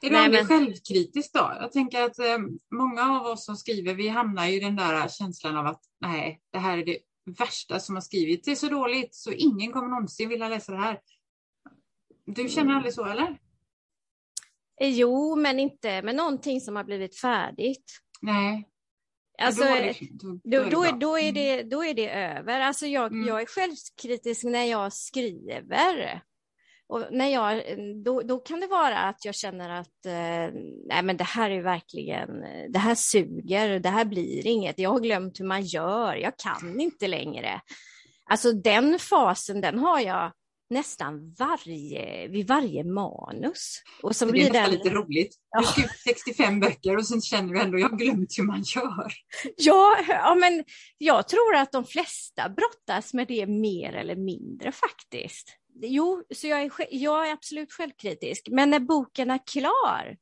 Är 0.01 0.09
du 0.09 0.15
Nej, 0.15 0.25
aldrig 0.25 0.39
men- 0.45 0.47
självkritisk 0.59 1.33
då? 1.33 1.53
Jag 1.59 1.71
tänker 1.71 2.01
att 2.03 2.19
eh, 2.19 2.37
många 2.71 3.19
av 3.19 3.25
oss 3.25 3.45
som 3.45 3.55
skriver, 3.55 3.93
vi 3.93 4.07
hamnar 4.07 4.45
ju 4.47 4.53
i 4.57 4.59
den 4.59 4.75
där 4.75 5.07
känslan 5.07 5.57
av 5.57 5.65
att 5.67 5.81
nej, 6.01 6.41
det 6.51 6.59
här 6.59 6.77
är 6.77 6.85
det 6.85 6.97
värsta 7.39 7.79
som 7.79 7.95
har 7.95 8.01
skrivits. 8.01 8.45
Det 8.45 8.51
är 8.51 8.55
så 8.55 8.69
dåligt 8.69 9.15
så 9.15 9.31
ingen 9.31 9.71
kommer 9.71 9.87
någonsin 9.87 10.29
vilja 10.29 10.49
läsa 10.49 10.71
det 10.71 10.77
här. 10.77 10.99
Du 12.25 12.49
känner 12.49 12.73
aldrig 12.73 12.93
så 12.93 13.05
eller? 13.05 13.39
Eh, 14.81 14.89
Jo, 14.89 15.35
men 15.35 15.59
inte 15.59 16.01
med 16.01 16.15
någonting 16.15 16.61
som 16.61 16.75
har 16.75 16.83
blivit 16.83 17.19
färdigt. 17.19 17.91
Nej. 18.21 18.67
Alltså, 19.41 19.63
då, 19.63 19.69
är 19.69 19.83
det, 19.83 19.93
då, 20.43 20.63
Då, 20.63 20.69
då, 20.69 20.83
är, 20.83 20.91
då, 20.91 21.31
det, 21.31 21.63
då 21.63 21.83
är 21.85 21.93
det 21.93 22.09
över. 22.09 22.59
Alltså 22.59 22.85
jag, 22.85 23.11
Mm. 23.11 23.27
jag 23.27 23.41
är 23.41 23.45
självkritisk 23.45 24.43
när 24.43 24.63
jag 24.63 24.93
skriver. 24.93 26.21
Och 26.87 27.05
när 27.11 27.27
jag, 27.27 27.63
då, 28.03 28.21
då 28.21 28.39
kan 28.39 28.59
det 28.59 28.67
vara 28.67 28.97
att 28.97 29.25
jag 29.25 29.35
känner 29.35 29.69
att 29.69 30.05
eh, 30.05 30.53
nej 30.87 31.03
men 31.03 31.17
det 31.17 31.23
här 31.23 31.49
är 31.49 31.61
verkligen, 31.61 32.29
det 32.69 32.79
här 32.79 32.95
suger, 32.95 33.79
det 33.79 33.89
här 33.89 34.05
blir 34.05 34.47
inget, 34.47 34.79
jag 34.79 34.89
har 34.89 34.99
glömt 34.99 35.39
hur 35.39 35.45
man 35.45 35.61
gör, 35.61 36.15
jag 36.15 36.37
kan 36.37 36.79
inte 36.79 37.07
längre. 37.07 37.61
Alltså 38.25 38.51
den 38.51 38.99
fasen, 38.99 39.61
den 39.61 39.79
har 39.79 39.99
jag 39.99 40.31
nästan 40.71 41.33
varje, 41.39 42.27
vid 42.27 42.47
varje 42.47 42.83
manus. 42.83 43.81
Och 44.01 44.15
så 44.15 44.25
det 44.25 44.29
är 44.29 44.31
blir 44.31 44.43
nästan 44.43 44.63
den... 44.63 44.71
lite 44.71 44.89
roligt. 44.89 45.35
Ja. 45.49 45.59
Du 45.59 45.65
skriver 45.65 45.89
65 46.07 46.59
böcker 46.59 46.97
och 46.97 47.07
sen 47.07 47.21
känner 47.21 47.53
du 47.53 47.61
ändå, 47.61 47.79
jag 47.79 47.89
har 47.89 47.97
glömt 47.97 48.37
hur 48.37 48.43
man 48.43 48.63
gör. 48.75 49.13
Ja, 49.57 49.97
ja, 50.07 50.35
men 50.35 50.63
jag 50.97 51.27
tror 51.27 51.55
att 51.55 51.71
de 51.71 51.85
flesta 51.85 52.49
brottas 52.49 53.13
med 53.13 53.27
det 53.27 53.47
mer 53.47 53.93
eller 53.93 54.15
mindre 54.15 54.71
faktiskt. 54.71 55.57
Jo, 55.81 56.23
så 56.35 56.47
jag 56.47 56.61
är, 56.61 56.71
jag 56.91 57.27
är 57.27 57.33
absolut 57.33 57.73
självkritisk. 57.73 58.47
Men 58.51 58.69
när 58.69 58.79
boken 58.79 59.31
är 59.31 59.39
klar, 59.51 60.17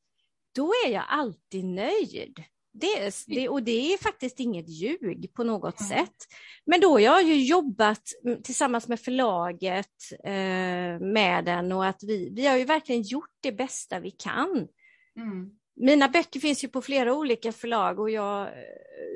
då 0.54 0.72
är 0.86 0.90
jag 0.90 1.04
alltid 1.08 1.64
nöjd. 1.64 2.44
Det 2.72 3.24
det, 3.26 3.48
och 3.48 3.62
det 3.62 3.92
är 3.92 3.98
faktiskt 3.98 4.40
inget 4.40 4.68
ljug 4.68 5.30
på 5.34 5.44
något 5.44 5.80
Mm. 5.80 5.88
sätt. 5.88 6.16
Men 6.66 6.80
då 6.80 6.90
har 6.90 6.98
jag 6.98 7.22
ju 7.22 7.44
jobbat 7.44 8.02
mm, 8.24 8.42
tillsammans 8.42 8.88
med 8.88 9.00
förlaget 9.00 9.96
eh, 10.24 11.00
med 11.00 11.44
den 11.44 11.72
och 11.72 11.86
att 11.86 12.02
vi, 12.02 12.30
vi 12.34 12.46
har 12.46 12.56
ju 12.56 12.64
verkligen 12.64 13.02
gjort 13.02 13.30
det 13.40 13.52
bästa 13.52 14.00
vi 14.00 14.10
kan. 14.10 14.68
Mm. 15.16 15.50
Mina 15.76 16.08
böcker 16.08 16.40
finns 16.40 16.64
ju 16.64 16.68
på 16.68 16.82
flera 16.82 17.14
olika 17.14 17.52
förlag 17.52 18.00
och 18.00 18.10
jag, 18.10 18.48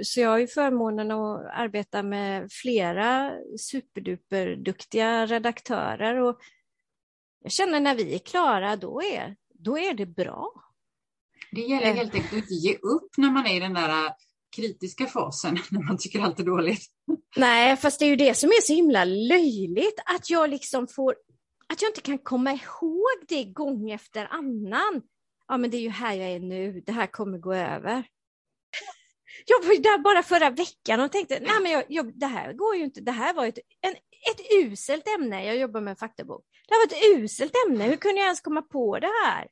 så 0.02 0.20
jag 0.20 0.30
har 0.30 0.38
ju 0.38 0.46
förmånen 0.46 1.10
att 1.10 1.46
arbeta 1.54 2.02
med 2.02 2.52
flera 2.52 3.32
superduperduktiga 3.58 5.26
redaktörer 5.26 6.14
och 6.16 6.38
jag 7.42 7.52
känner 7.52 7.80
när 7.80 7.94
vi 7.94 8.14
är 8.14 8.18
klara, 8.18 8.76
då 8.76 9.02
är, 9.02 9.36
då 9.54 9.78
är 9.78 9.94
det 9.94 10.06
bra. 10.06 10.63
Det 11.54 11.60
gäller 11.60 11.86
Eh. 11.86 11.94
helt 11.94 12.14
enkelt 12.14 12.32
att 12.32 12.38
inte 12.38 12.54
ge 12.54 12.76
upp 12.76 13.10
när 13.16 13.30
man 13.30 13.46
är 13.46 13.56
i 13.56 13.60
den 13.60 13.74
där 13.74 13.88
äh, 13.88 14.12
kritiska 14.56 15.06
fasen, 15.06 15.58
när 15.70 15.82
man 15.82 15.98
tycker 15.98 16.20
allt 16.20 16.40
är 16.40 16.44
dåligt. 16.44 16.82
Nej, 17.36 17.76
fast 17.76 17.98
det 17.98 18.04
är 18.04 18.08
ju 18.08 18.16
det 18.16 18.34
som 18.34 18.48
är 18.50 18.60
så 18.62 18.72
himla 18.74 19.04
löjligt, 19.04 20.00
att 20.04 20.30
jag 20.30 20.50
liksom 20.50 20.88
får, 20.88 21.14
att 21.68 21.82
jag 21.82 21.90
inte 21.90 22.00
kan 22.00 22.18
komma 22.18 22.52
ihåg 22.52 23.24
det 23.28 23.44
gång 23.44 23.90
efter 23.90 24.26
annan. 24.30 25.02
Ja, 25.48 25.56
men 25.56 25.70
det 25.70 25.76
är 25.76 25.80
ju 25.80 25.88
här 25.88 26.14
jag 26.14 26.30
är 26.30 26.40
nu, 26.40 26.82
det 26.86 26.92
här 26.92 27.06
kommer 27.06 27.38
gå 27.38 27.54
över. 27.54 28.06
Jag 29.46 29.64
var 29.64 29.82
där 29.82 29.98
bara 29.98 30.22
förra 30.22 30.50
veckan 30.50 31.00
och 31.00 31.12
tänkte, 31.12 31.40
nej 31.40 31.60
men 31.62 31.72
jag, 31.72 31.84
jag, 31.88 32.18
det 32.18 32.26
här 32.26 32.52
går 32.52 32.76
ju 32.76 32.84
inte, 32.84 33.00
det 33.00 33.12
här 33.12 33.34
var 33.34 33.46
ett, 33.46 33.58
en, 33.80 33.92
ett 34.30 34.64
uselt 34.64 35.08
ämne, 35.18 35.46
jag 35.46 35.56
jobbar 35.56 35.80
med 35.80 35.90
en 35.90 35.96
faktabok. 35.96 36.44
Det 36.68 36.74
här 36.74 36.80
var 36.80 36.86
ett 36.86 37.22
uselt 37.22 37.52
ämne, 37.68 37.84
hur 37.84 37.96
kunde 37.96 38.20
jag 38.20 38.24
ens 38.26 38.40
komma 38.40 38.62
på 38.62 38.98
det 38.98 39.10
här? 39.24 39.48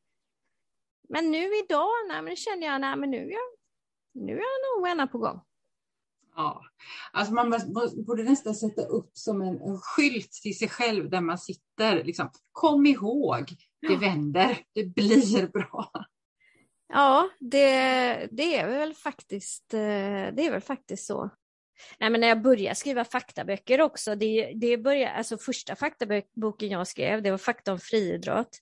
Men 1.13 1.31
nu 1.31 1.59
idag, 1.65 1.91
nej 2.09 2.23
men 2.23 2.37
känner 2.37 2.67
jag, 2.67 2.81
nej 2.81 2.97
men 2.97 3.11
nu, 3.11 3.31
jag, 3.31 3.43
nu 4.25 4.33
är 4.33 4.37
jag 4.37 4.81
nog 4.81 4.89
ena 4.89 5.07
på 5.07 5.19
gång. 5.19 5.41
Ja, 6.37 6.63
alltså 7.13 7.35
man 7.35 7.51
borde 8.07 8.23
nästan 8.23 8.55
sätta 8.55 8.83
upp 8.83 9.11
som 9.13 9.43
en, 9.43 9.61
en 9.61 9.79
skylt 9.79 10.33
till 10.33 10.59
sig 10.59 10.69
själv 10.69 11.11
där 11.11 11.21
man 11.21 11.39
sitter. 11.39 12.05
Liksom, 12.05 12.31
Kom 12.53 12.87
ihåg, 12.87 13.55
det 13.89 13.97
vänder, 13.97 14.59
det 14.75 14.85
blir 14.85 15.47
bra. 15.47 15.91
Ja, 16.89 17.29
det, 17.39 18.29
det, 18.31 18.57
är 18.57 18.69
väl 18.69 18.95
faktiskt, 18.95 19.75
eh, 19.75 19.81
det 20.35 20.47
är 20.47 20.51
väl 20.51 20.61
faktiskt 20.61 21.07
så. 21.07 21.31
Nej, 21.99 22.11
men 22.11 22.21
när 22.21 22.29
jag 22.29 22.43
började 22.43 22.75
skriva 22.75 23.05
faktaböcker 23.05 23.81
också, 23.81 24.15
det, 24.15 24.53
det 24.55 24.79
började, 24.79 25.13
alltså 25.13 25.39
första 25.39 25.77
faktaboken 25.77 26.69
jag 26.69 26.87
skrev, 26.87 27.23
det 27.23 27.31
var 27.31 27.39
Fakta 27.39 27.73
om 27.73 27.79
friidrott. 27.79 28.59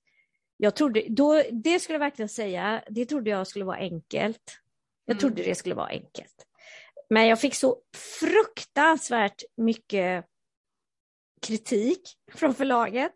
Jag 0.63 0.77
trodde, 0.77 1.05
då, 1.09 1.43
det 1.53 1.81
skulle 1.81 1.95
jag 1.95 2.01
verkligen 2.01 2.29
säga, 2.29 2.83
det 2.89 3.07
trodde 3.07 3.31
jag 3.31 3.47
skulle 3.47 3.65
vara 3.65 3.77
enkelt. 3.77 4.59
Jag 5.05 5.15
mm. 5.15 5.21
trodde 5.21 5.43
det 5.43 5.55
skulle 5.55 5.75
vara 5.75 5.87
enkelt. 5.87 6.47
Men 7.11 7.27
jag 7.27 7.41
fick 7.41 7.55
så 7.55 7.79
fruktansvärt 8.21 9.43
mycket 9.57 10.25
kritik 11.43 12.01
från 12.35 12.55
förlaget 12.55 13.13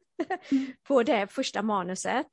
mm. 0.51 0.73
på 0.89 1.03
det 1.03 1.27
första 1.27 1.63
manuset. 1.63 2.27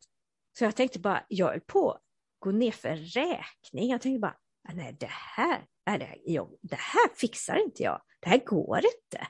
Så 0.58 0.64
jag 0.64 0.76
tänkte 0.76 1.00
bara, 1.00 1.26
jag 1.28 1.48
höll 1.48 1.62
på 1.62 1.92
att 1.92 2.02
gå 2.40 2.52
ner 2.52 2.72
för 2.72 2.96
räkning. 2.96 3.90
Jag 3.90 4.02
tänkte 4.02 4.20
bara, 4.20 4.38
nej 4.74 4.96
det 5.00 5.10
här, 5.10 5.66
nej, 5.86 6.00
det, 6.00 6.32
jag, 6.32 6.50
det 6.62 6.80
här 6.80 7.16
fixar 7.16 7.64
inte 7.64 7.84
jag. 7.84 8.02
Det 8.20 8.30
här 8.30 8.46
går 8.46 8.78
inte. 8.78 9.28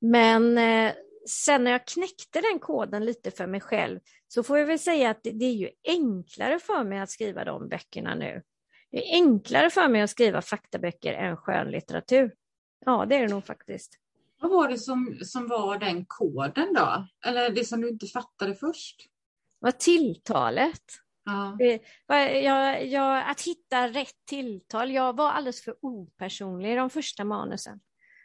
Men 0.00 0.58
eh, 0.58 0.94
sen 1.28 1.64
när 1.64 1.70
jag 1.70 1.86
knäckte 1.86 2.40
den 2.40 2.58
koden 2.58 3.04
lite 3.04 3.30
för 3.30 3.46
mig 3.46 3.60
själv 3.60 4.00
så 4.32 4.42
får 4.42 4.58
jag 4.58 4.66
väl 4.66 4.78
säga 4.78 5.10
att 5.10 5.22
det, 5.22 5.44
är 5.44 5.54
ju 5.54 5.70
enklare 5.84 6.58
för 6.58 6.84
mig 6.84 6.98
att 6.98 7.10
skriva 7.10 7.44
de 7.44 7.68
böckerna 7.68 8.14
nu. 8.14 8.42
Det 8.90 8.98
är 8.98 9.14
enklare 9.14 9.70
för 9.70 9.88
mig 9.88 10.02
att 10.02 10.10
skriva 10.10 10.42
faktaböcker 10.42 11.12
än 11.12 11.36
skönlitteratur. 11.36 12.34
Ja, 12.86 13.06
det 13.06 13.16
är 13.16 13.20
det 13.20 13.34
nog 13.34 13.46
faktiskt. 13.46 13.98
Vad 14.40 14.50
var 14.50 14.68
det 14.68 14.78
som, 14.78 15.18
som 15.22 15.48
var 15.48 15.78
den 15.78 16.04
koden 16.08 16.74
då? 16.74 17.06
Eller 17.26 17.50
det 17.50 17.64
som 17.64 17.80
du 17.80 17.88
inte 17.88 18.06
fattade 18.06 18.54
först? 18.54 18.96
Vad 19.58 19.78
tilltalet. 19.78 20.84
Ja. 21.24 21.56
Jag, 22.34 22.86
jag, 22.86 23.30
att 23.30 23.40
hitta 23.40 23.88
rätt 23.88 24.26
tilltal. 24.26 24.90
Jag 24.90 25.16
var 25.16 25.30
alldeles 25.30 25.64
för 25.64 25.76
opersonlig 25.80 26.72
i 26.72 26.76
de 26.76 26.90
första 26.90 27.24
manusen. 27.24 27.80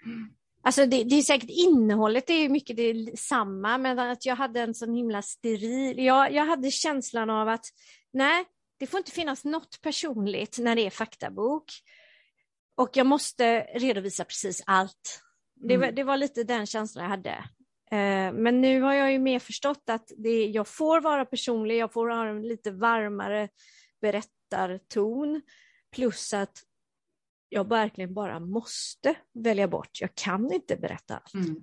Mm. 0.05 0.29
Alltså 0.65 0.85
det, 0.85 1.03
det, 1.03 1.15
är 1.15 1.21
säkert 1.21 1.49
innehållet, 1.49 2.27
det 2.27 2.33
är 2.33 2.49
mycket 2.49 2.77
detsamma, 2.77 3.77
men 3.77 3.99
att 3.99 4.25
jag 4.25 4.35
hade 4.35 4.61
en 4.61 4.73
sån 4.73 4.93
himla 4.93 5.21
steril... 5.21 6.05
Jag, 6.05 6.33
jag 6.33 6.45
hade 6.45 6.71
känslan 6.71 7.29
av 7.29 7.47
att 7.47 7.65
nej, 8.13 8.45
det 8.79 8.87
får 8.87 8.97
inte 8.97 9.11
finnas 9.11 9.45
något 9.45 9.81
personligt 9.81 10.57
när 10.59 10.75
det 10.75 10.85
är 10.85 10.89
faktabok. 10.89 11.63
Och 12.77 12.89
jag 12.93 13.07
måste 13.07 13.59
redovisa 13.59 14.23
precis 14.23 14.63
allt. 14.65 15.21
Det, 15.55 15.77
var, 15.77 15.83
mm. 15.83 15.95
det 15.95 16.03
var 16.03 16.17
lite 16.17 16.43
den 16.43 16.65
känslan 16.65 17.03
jag 17.03 17.09
hade. 17.09 17.31
Eh, 17.91 18.33
men 18.33 18.61
nu 18.61 18.81
har 18.81 18.93
jag 18.93 19.11
ju 19.11 19.19
mer 19.19 19.39
förstått 19.39 19.83
att 19.89 20.11
det, 20.17 20.45
jag 20.45 20.67
får 20.67 21.01
vara 21.01 21.25
personlig, 21.25 21.77
jag 21.77 21.93
får 21.93 22.09
ha 22.09 22.27
en 22.27 22.41
lite 22.41 22.71
varmare 22.71 23.49
berättarton. 24.01 25.41
Plus 25.95 26.33
att 26.33 26.63
jag 27.55 27.69
verkligen 27.69 28.13
bara 28.13 28.39
måste 28.39 29.15
välja 29.33 29.67
bort. 29.67 30.01
Jag 30.01 30.15
kan 30.15 30.53
inte 30.53 30.75
berätta 30.75 31.17
allt. 31.17 31.33
Mm. 31.33 31.61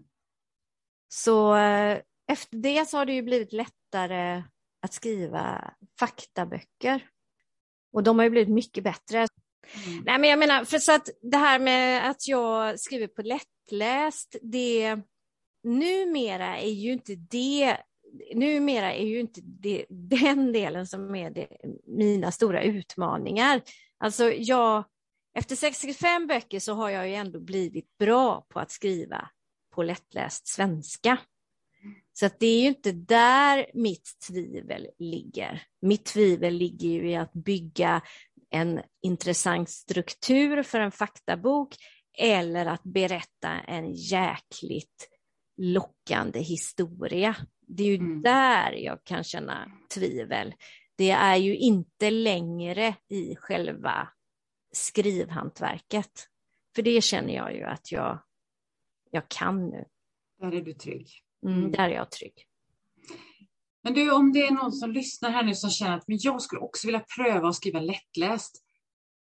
Så 1.09 1.57
eh, 1.57 1.99
efter 2.33 2.57
det 2.57 2.89
så 2.89 2.97
har 2.97 3.07
det 3.07 3.13
ju 3.13 3.23
blivit 3.23 3.53
lättare 3.53 4.43
att 4.83 4.93
skriva 4.93 5.75
faktaböcker. 5.99 7.09
Och 7.93 8.03
de 8.03 8.19
har 8.19 8.25
ju 8.25 8.31
blivit 8.31 8.55
mycket 8.55 8.85
bättre. 8.85 9.19
Mm. 9.19 10.03
Nej, 10.05 10.19
men 10.19 10.31
jag 10.31 10.39
menar, 10.39 10.65
för 10.65 10.79
så 10.79 10.93
att 10.93 11.09
det 11.23 11.37
här 11.37 11.59
med 11.59 12.11
att 12.11 12.29
jag 12.29 12.81
skriver 12.81 13.07
på 13.07 13.23
lättläst, 13.23 14.37
det 14.43 14.99
numera 15.63 16.59
är 16.59 16.71
ju 16.71 16.93
inte 16.93 17.15
det 17.15 17.77
numera 18.35 18.95
är 18.95 19.07
ju 19.07 19.21
inte 19.21 19.41
det, 19.45 19.85
den 19.89 20.53
delen 20.53 20.87
som 20.87 21.15
är 21.15 21.31
det, 21.31 21.49
mina 21.87 22.33
stora 22.33 22.63
utmaningar. 22.63 23.61
Alltså 23.99 24.33
jag, 24.33 24.85
efter 25.35 25.57
65 25.57 26.27
böcker 26.27 26.61
så 26.61 26.75
har 26.75 26.91
jag 26.91 27.09
ju 27.09 27.15
ändå 27.15 27.41
blivit 27.41 27.99
bra 27.99 28.47
på 28.49 28.61
att 28.61 28.71
skriva 28.71 29.29
på 29.75 29.83
lättläst 29.83 30.49
svenska. 30.49 31.19
Så 32.13 32.27
att 32.27 32.41
det 32.41 32.47
är 32.47 32.61
ju 32.61 32.69
inte 32.69 32.93
där 32.93 33.67
mitt 33.75 34.11
tvivel 34.29 34.89
ligger. 34.99 35.63
Mitt 35.83 36.05
tvivel 36.05 36.55
ligger 36.55 36.89
ju 36.89 37.11
i 37.11 37.17
att 37.17 37.33
bygga 37.33 38.03
en 38.51 38.81
intressant 39.03 39.71
struktur 39.71 40.63
för 40.63 40.81
en 40.81 40.93
faktabok 40.93 41.77
eller 42.19 42.67
att 42.67 42.83
berätta 42.83 43.49
en 43.49 43.93
jäkligt 43.93 45.09
lockande 45.57 46.41
historia. 46.41 47.37
Det 47.67 47.83
är 47.83 47.87
ju 47.87 47.97
mm. 47.97 48.23
där 48.23 48.73
jag 48.73 49.05
kan 49.05 49.25
känna 49.25 49.73
tvivel. 49.95 50.55
Det 50.97 51.11
är 51.11 51.37
ju 51.37 51.57
inte 51.57 52.11
längre 52.11 52.95
i 53.09 53.37
själva 53.37 54.09
skrivhantverket. 54.73 56.29
För 56.75 56.83
det 56.83 57.05
känner 57.05 57.35
jag 57.35 57.55
ju 57.55 57.63
att 57.63 57.93
jag, 57.93 58.23
jag 59.11 59.29
kan 59.29 59.71
nu. 59.71 59.85
Där 60.41 60.53
är 60.55 60.63
du 60.63 60.73
trygg. 60.73 61.09
Mm, 61.47 61.59
mm, 61.59 61.73
där 61.73 61.89
är 61.89 61.95
jag 61.95 62.11
trygg. 62.11 62.47
Men 63.83 63.95
du, 63.95 64.13
om 64.13 64.33
det 64.33 64.47
är 64.47 64.51
någon 64.51 64.73
som 64.73 64.93
lyssnar 64.93 65.31
här 65.31 65.43
nu 65.43 65.55
som 65.55 65.71
känner 65.71 65.97
att 65.97 66.09
men 66.09 66.19
jag 66.21 66.43
skulle 66.43 66.61
också 66.61 66.87
vilja 66.87 67.05
pröva 67.17 67.49
att 67.49 67.55
skriva 67.55 67.81
lättläst. 67.81 68.65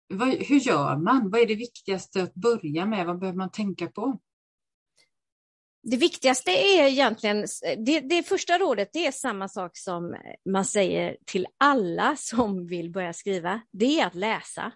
Vad, 0.09 0.29
hur 0.29 0.61
gör 0.61 0.97
man? 0.97 1.31
Vad 1.31 1.41
är 1.41 1.47
det 1.47 1.55
viktigaste 1.55 2.23
att 2.23 2.35
börja 2.35 2.87
med? 2.87 3.07
Vad 3.07 3.19
behöver 3.19 3.39
man 3.39 3.51
tänka 3.51 3.87
på? 3.87 4.21
Det 5.83 5.97
viktigaste 5.97 6.51
är 6.51 6.87
egentligen, 6.89 7.47
det, 7.87 8.01
det 8.01 8.23
första 8.23 8.59
rådet 8.59 8.91
det 8.93 9.07
är 9.07 9.13
samma 9.13 9.49
sak 9.49 9.71
som 9.79 10.17
man 10.51 10.65
säger 10.65 11.17
till 11.27 11.47
alla 11.59 12.17
som 12.17 12.67
vill 12.67 12.91
börja 12.91 13.13
skriva. 13.13 13.61
Det 13.73 14.01
är 14.01 14.07
att 14.07 14.15
läsa. 14.15 14.73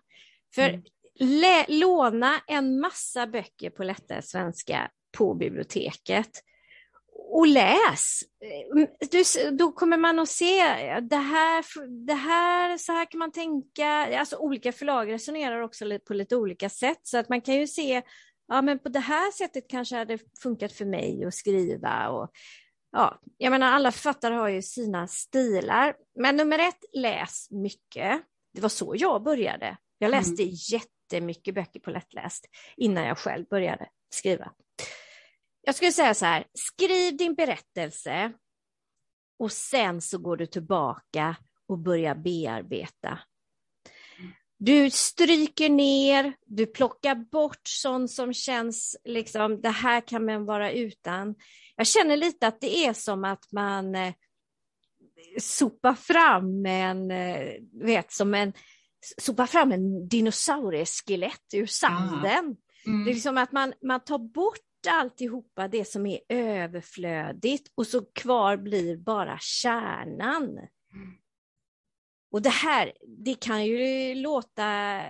För 0.55 0.69
mm. 0.69 0.83
lä, 1.21 1.65
låna 1.69 2.41
en 2.47 2.81
massa 2.81 3.27
böcker 3.27 3.71
på 3.71 3.85
lättare 3.85 4.23
svenska 4.23 4.91
på 5.19 5.35
biblioteket 5.35 6.31
och 7.33 7.47
läs. 7.47 8.21
Du, 9.11 9.51
då 9.51 9.73
kommer 9.73 9.97
man 9.97 10.19
att 10.19 10.29
se 10.29 10.57
det 11.01 11.17
här, 11.17 11.65
det 12.07 12.15
här, 12.15 12.79
så 12.79 12.93
här 12.93 13.11
kan 13.11 13.19
man 13.19 13.33
tänka. 13.33 14.19
Alltså 14.19 14.37
olika 14.37 14.73
förlag 14.73 15.13
resonerar 15.13 15.61
också 15.61 15.99
på 16.07 16.15
lite 16.15 16.37
olika 16.37 16.69
sätt 16.69 17.01
så 17.03 17.19
att 17.19 17.29
man 17.29 17.41
kan 17.41 17.55
ju 17.55 17.67
se, 17.67 18.03
ja 18.49 18.63
men 18.63 18.79
på 18.79 18.89
det 18.89 19.01
här 19.01 19.33
sättet 19.33 19.71
kanske 19.71 19.97
hade 19.97 20.19
funkat 20.43 20.73
för 20.73 20.85
mig 20.85 21.25
att 21.25 21.35
skriva 21.35 22.09
och 22.09 22.31
ja, 22.93 23.21
jag 23.39 23.51
menar 23.51 23.67
alla 23.67 23.93
författare 23.93 24.35
har 24.35 24.49
ju 24.49 24.63
sina 24.63 25.07
stilar. 25.07 25.95
Men 26.19 26.37
nummer 26.37 26.59
ett, 26.59 26.85
läs 26.93 27.51
mycket. 27.51 28.23
Det 28.55 28.61
var 28.61 28.69
så 28.69 28.95
jag 28.97 29.23
började. 29.23 29.77
Jag 30.03 30.11
läste 30.11 30.43
mm. 30.43 30.55
jättemycket 30.55 31.55
böcker 31.55 31.81
på 31.81 31.91
lättläst 31.91 32.47
innan 32.77 33.05
jag 33.05 33.19
själv 33.19 33.47
började 33.47 33.89
skriva. 34.11 34.53
Jag 35.63 35.75
skulle 35.75 35.93
säga 35.93 36.15
så 36.15 36.25
här, 36.25 36.47
skriv 36.55 37.17
din 37.17 37.35
berättelse 37.35 38.33
och 39.39 39.53
sen 39.53 40.01
så 40.01 40.19
går 40.19 40.37
du 40.37 40.47
tillbaka 40.47 41.37
och 41.69 41.79
börjar 41.79 42.15
bearbeta. 42.15 43.19
Du 44.59 44.91
stryker 44.91 45.69
ner, 45.69 46.35
du 46.47 46.67
plockar 46.67 47.15
bort 47.15 47.69
sånt 47.69 48.11
som 48.11 48.33
känns 48.33 48.97
liksom, 49.05 49.61
det 49.61 49.69
här 49.71 50.01
kan 50.01 50.25
man 50.25 50.45
vara 50.45 50.73
utan. 50.73 51.35
Jag 51.77 51.87
känner 51.87 52.17
lite 52.17 52.47
att 52.47 52.61
det 52.61 52.87
är 52.87 52.93
som 52.93 53.25
att 53.25 53.53
man 53.53 53.95
eh, 53.95 54.15
sopar 55.39 55.95
fram 55.95 56.67
en, 56.67 57.11
eh, 57.11 57.53
vet, 57.73 58.13
som 58.13 58.35
en, 58.35 58.53
sopar 59.19 59.47
fram 59.47 59.73
en 59.73 60.09
dinosaurieskelett 60.09 61.55
ur 61.55 61.67
sanden. 61.67 62.57
Mm. 62.87 63.05
Det 63.05 63.11
är 63.11 63.15
liksom 63.15 63.39
att 63.39 63.53
man, 63.53 63.73
man 63.83 64.01
tar 64.01 64.19
bort 64.19 64.59
alltihopa 64.89 65.69
det 65.69 65.85
som 65.85 66.07
är 66.07 66.21
överflödigt 66.29 67.73
och 67.75 67.87
så 67.87 68.05
kvar 68.05 68.57
blir 68.57 68.97
bara 68.97 69.39
kärnan. 69.41 70.59
Och 72.33 72.43
det 72.43 72.51
här, 72.51 72.93
det 73.25 73.41
kan 73.41 73.67
ju 73.67 74.15
låta 74.15 75.01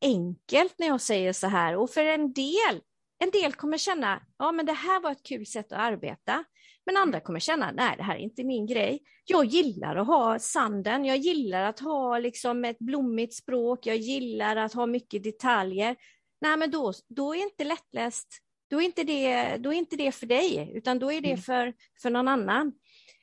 enkelt 0.00 0.74
när 0.78 0.86
jag 0.86 1.00
säger 1.00 1.32
så 1.32 1.46
här 1.46 1.76
och 1.76 1.90
för 1.90 2.04
en 2.04 2.32
del, 2.32 2.80
en 3.18 3.30
del 3.30 3.52
kommer 3.52 3.78
känna, 3.78 4.22
ja 4.38 4.52
men 4.52 4.66
det 4.66 4.72
här 4.72 5.00
var 5.00 5.12
ett 5.12 5.22
kul 5.22 5.46
sätt 5.46 5.72
att 5.72 5.78
arbeta. 5.78 6.44
Men 6.86 6.96
andra 6.96 7.20
kommer 7.20 7.40
känna, 7.40 7.72
nej 7.72 7.94
det 7.96 8.02
här 8.02 8.16
är 8.16 8.20
inte 8.20 8.44
min 8.44 8.66
grej. 8.66 9.02
Jag 9.24 9.44
gillar 9.44 9.96
att 9.96 10.06
ha 10.06 10.38
sanden, 10.38 11.04
jag 11.04 11.16
gillar 11.16 11.62
att 11.62 11.80
ha 11.80 12.18
liksom 12.18 12.64
ett 12.64 12.78
blommigt 12.78 13.34
språk, 13.34 13.86
jag 13.86 13.96
gillar 13.96 14.56
att 14.56 14.72
ha 14.72 14.86
mycket 14.86 15.22
detaljer. 15.22 15.96
Nej 16.40 16.56
men 16.56 16.70
då, 16.70 16.92
då 17.08 17.34
är 17.34 17.42
inte 17.42 17.64
lättläst 17.64 18.42
då 18.70 18.80
är 18.80 18.84
inte 18.84 19.04
det, 19.04 19.56
då 19.56 19.72
är 19.72 19.76
inte 19.76 19.96
det 19.96 20.12
för 20.12 20.26
dig, 20.26 20.72
utan 20.74 20.98
då 20.98 21.12
är 21.12 21.20
det 21.20 21.28
mm. 21.28 21.42
för, 21.42 21.74
för 22.02 22.10
någon 22.10 22.28
annan. 22.28 22.72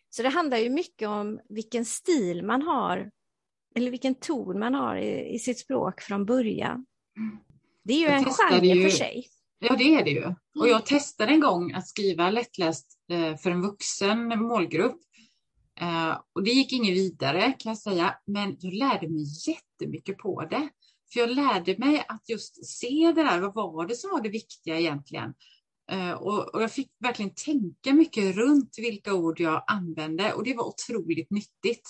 Så 0.10 0.23
det 0.23 0.30
handlar 0.30 0.58
ju 0.58 0.69
mycket 0.69 1.08
om 1.08 1.39
vilken 1.49 1.86
stil 1.86 2.45
man 2.45 2.62
har, 2.62 3.12
eller 3.76 3.91
vilken 3.91 4.15
ton 4.15 4.60
man 4.60 4.73
har 4.73 4.95
i, 4.95 5.36
i 5.36 5.39
sitt 5.39 5.60
språk 5.60 6.02
från 6.02 6.26
början. 6.26 6.86
Det 7.84 7.93
är 7.93 7.97
ju 7.97 8.06
jag 8.06 8.15
en 8.15 8.26
genre 8.26 8.67
ju... 8.67 8.84
för 8.84 8.97
sig. 8.97 9.26
Ja, 9.67 9.76
det 9.76 9.95
är 9.95 10.04
det 10.04 10.12
ju. 10.12 10.26
Och 10.60 10.67
jag 10.67 10.86
testade 10.86 11.32
en 11.32 11.39
gång 11.39 11.73
att 11.73 11.88
skriva 11.88 12.30
lättläst 12.30 12.99
eh, 13.10 13.36
för 13.36 13.52
en 13.52 13.62
vuxen 13.62 14.39
målgrupp. 14.39 14.99
Eh, 15.80 16.17
och 16.34 16.43
det 16.43 16.52
gick 16.52 16.73
inget 16.73 16.93
vidare 16.93 17.54
kan 17.60 17.69
jag 17.69 17.78
säga, 17.78 18.15
men 18.26 18.58
jag 18.60 18.73
lärde 18.73 19.10
mig 19.10 19.26
jättemycket 19.47 20.17
på 20.17 20.45
det. 20.45 20.69
För 21.13 21.19
jag 21.19 21.30
lärde 21.30 21.78
mig 21.78 22.06
att 22.08 22.30
just 22.30 22.65
se 22.65 23.12
det 23.15 23.23
där, 23.23 23.39
vad 23.39 23.73
var 23.73 23.88
det 23.88 23.95
som 23.95 24.10
var 24.12 24.21
det 24.21 24.30
viktiga 24.30 24.80
egentligen? 24.80 25.34
Eh, 25.91 26.12
och, 26.12 26.56
och 26.56 26.63
jag 26.63 26.71
fick 26.71 26.91
verkligen 26.99 27.34
tänka 27.36 27.93
mycket 27.93 28.36
runt 28.36 28.76
vilka 28.78 29.13
ord 29.13 29.39
jag 29.39 29.63
använde 29.67 30.34
och 30.34 30.43
det 30.43 30.54
var 30.54 30.63
otroligt 30.63 31.32
nyttigt. 31.32 31.89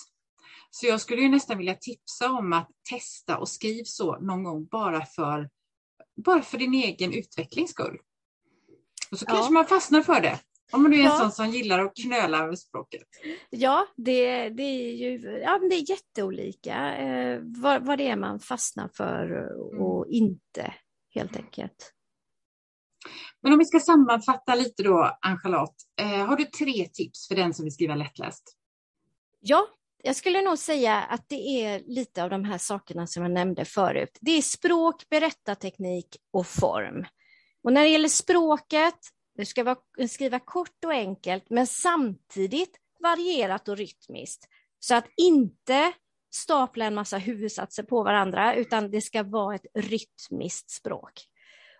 Så 0.71 0.85
jag 0.85 1.01
skulle 1.01 1.21
ju 1.21 1.29
nästan 1.29 1.57
vilja 1.57 1.75
tipsa 1.75 2.31
om 2.31 2.53
att 2.53 2.69
testa 2.89 3.37
och 3.37 3.49
skriv 3.49 3.83
så 3.85 4.19
någon 4.19 4.43
gång 4.43 4.65
bara 4.65 5.05
för, 5.05 5.49
bara 6.15 6.41
för 6.41 6.57
din 6.57 6.73
egen 6.73 7.13
utvecklings 7.13 7.71
skull. 7.71 7.97
Och 9.11 9.19
så 9.19 9.25
ja. 9.27 9.33
kanske 9.33 9.53
man 9.53 9.65
fastnar 9.65 10.01
för 10.01 10.21
det. 10.21 10.39
Om 10.71 10.83
du 10.83 10.95
är 10.95 10.99
en 10.99 11.05
ja. 11.05 11.17
sån 11.17 11.31
som 11.31 11.49
gillar 11.49 11.79
att 11.79 11.95
knöla 11.95 12.47
med 12.47 12.59
språket. 12.59 13.03
Ja, 13.49 13.87
det, 13.95 14.49
det 14.49 14.63
är 14.63 14.91
ju 14.91 15.39
ja, 15.43 15.59
det 15.69 15.75
är 15.75 15.89
jätteolika 15.89 16.97
eh, 16.97 17.39
vad, 17.41 17.85
vad 17.85 17.97
det 17.97 18.07
är 18.07 18.15
man 18.15 18.39
fastnar 18.39 18.89
för 18.93 19.31
och 19.81 20.05
mm. 20.05 20.13
inte 20.13 20.73
helt 21.09 21.35
enkelt. 21.35 21.93
Men 23.41 23.53
om 23.53 23.59
vi 23.59 23.65
ska 23.65 23.79
sammanfatta 23.79 24.55
lite 24.55 24.83
då, 24.83 25.17
Ann-Charlotte. 25.21 25.75
Eh, 26.01 26.25
har 26.25 26.35
du 26.35 26.45
tre 26.45 26.87
tips 26.93 27.27
för 27.27 27.35
den 27.35 27.53
som 27.53 27.63
vill 27.63 27.73
skriva 27.73 27.95
lättläst? 27.95 28.57
Ja, 29.39 29.67
jag 30.05 30.15
skulle 30.15 30.41
nog 30.41 30.57
säga 30.57 31.01
att 31.01 31.29
det 31.29 31.63
är 31.63 31.83
lite 31.85 32.23
av 32.23 32.29
de 32.29 32.45
här 32.45 32.57
sakerna 32.57 33.07
som 33.07 33.23
jag 33.23 33.31
nämnde 33.31 33.65
förut. 33.65 34.17
Det 34.21 34.31
är 34.31 34.41
språk, 34.41 35.09
berättarteknik 35.09 36.17
och 36.31 36.47
form. 36.47 37.05
Och 37.63 37.73
när 37.73 37.83
det 37.83 37.89
gäller 37.89 38.09
språket, 38.09 38.95
du 39.35 39.45
ska 39.45 39.63
vara, 39.63 39.77
skriva 40.09 40.39
kort 40.39 40.85
och 40.85 40.93
enkelt, 40.93 41.49
men 41.49 41.67
samtidigt 41.67 42.77
varierat 43.03 43.67
och 43.67 43.77
rytmiskt. 43.77 44.47
Så 44.79 44.95
att 44.95 45.05
inte 45.17 45.93
stapla 46.35 46.85
en 46.85 46.95
massa 46.95 47.17
huvudsatser 47.17 47.83
på 47.83 48.03
varandra, 48.03 48.55
utan 48.55 48.91
det 48.91 49.01
ska 49.01 49.23
vara 49.23 49.55
ett 49.55 49.65
rytmiskt 49.73 50.71
språk. 50.71 51.11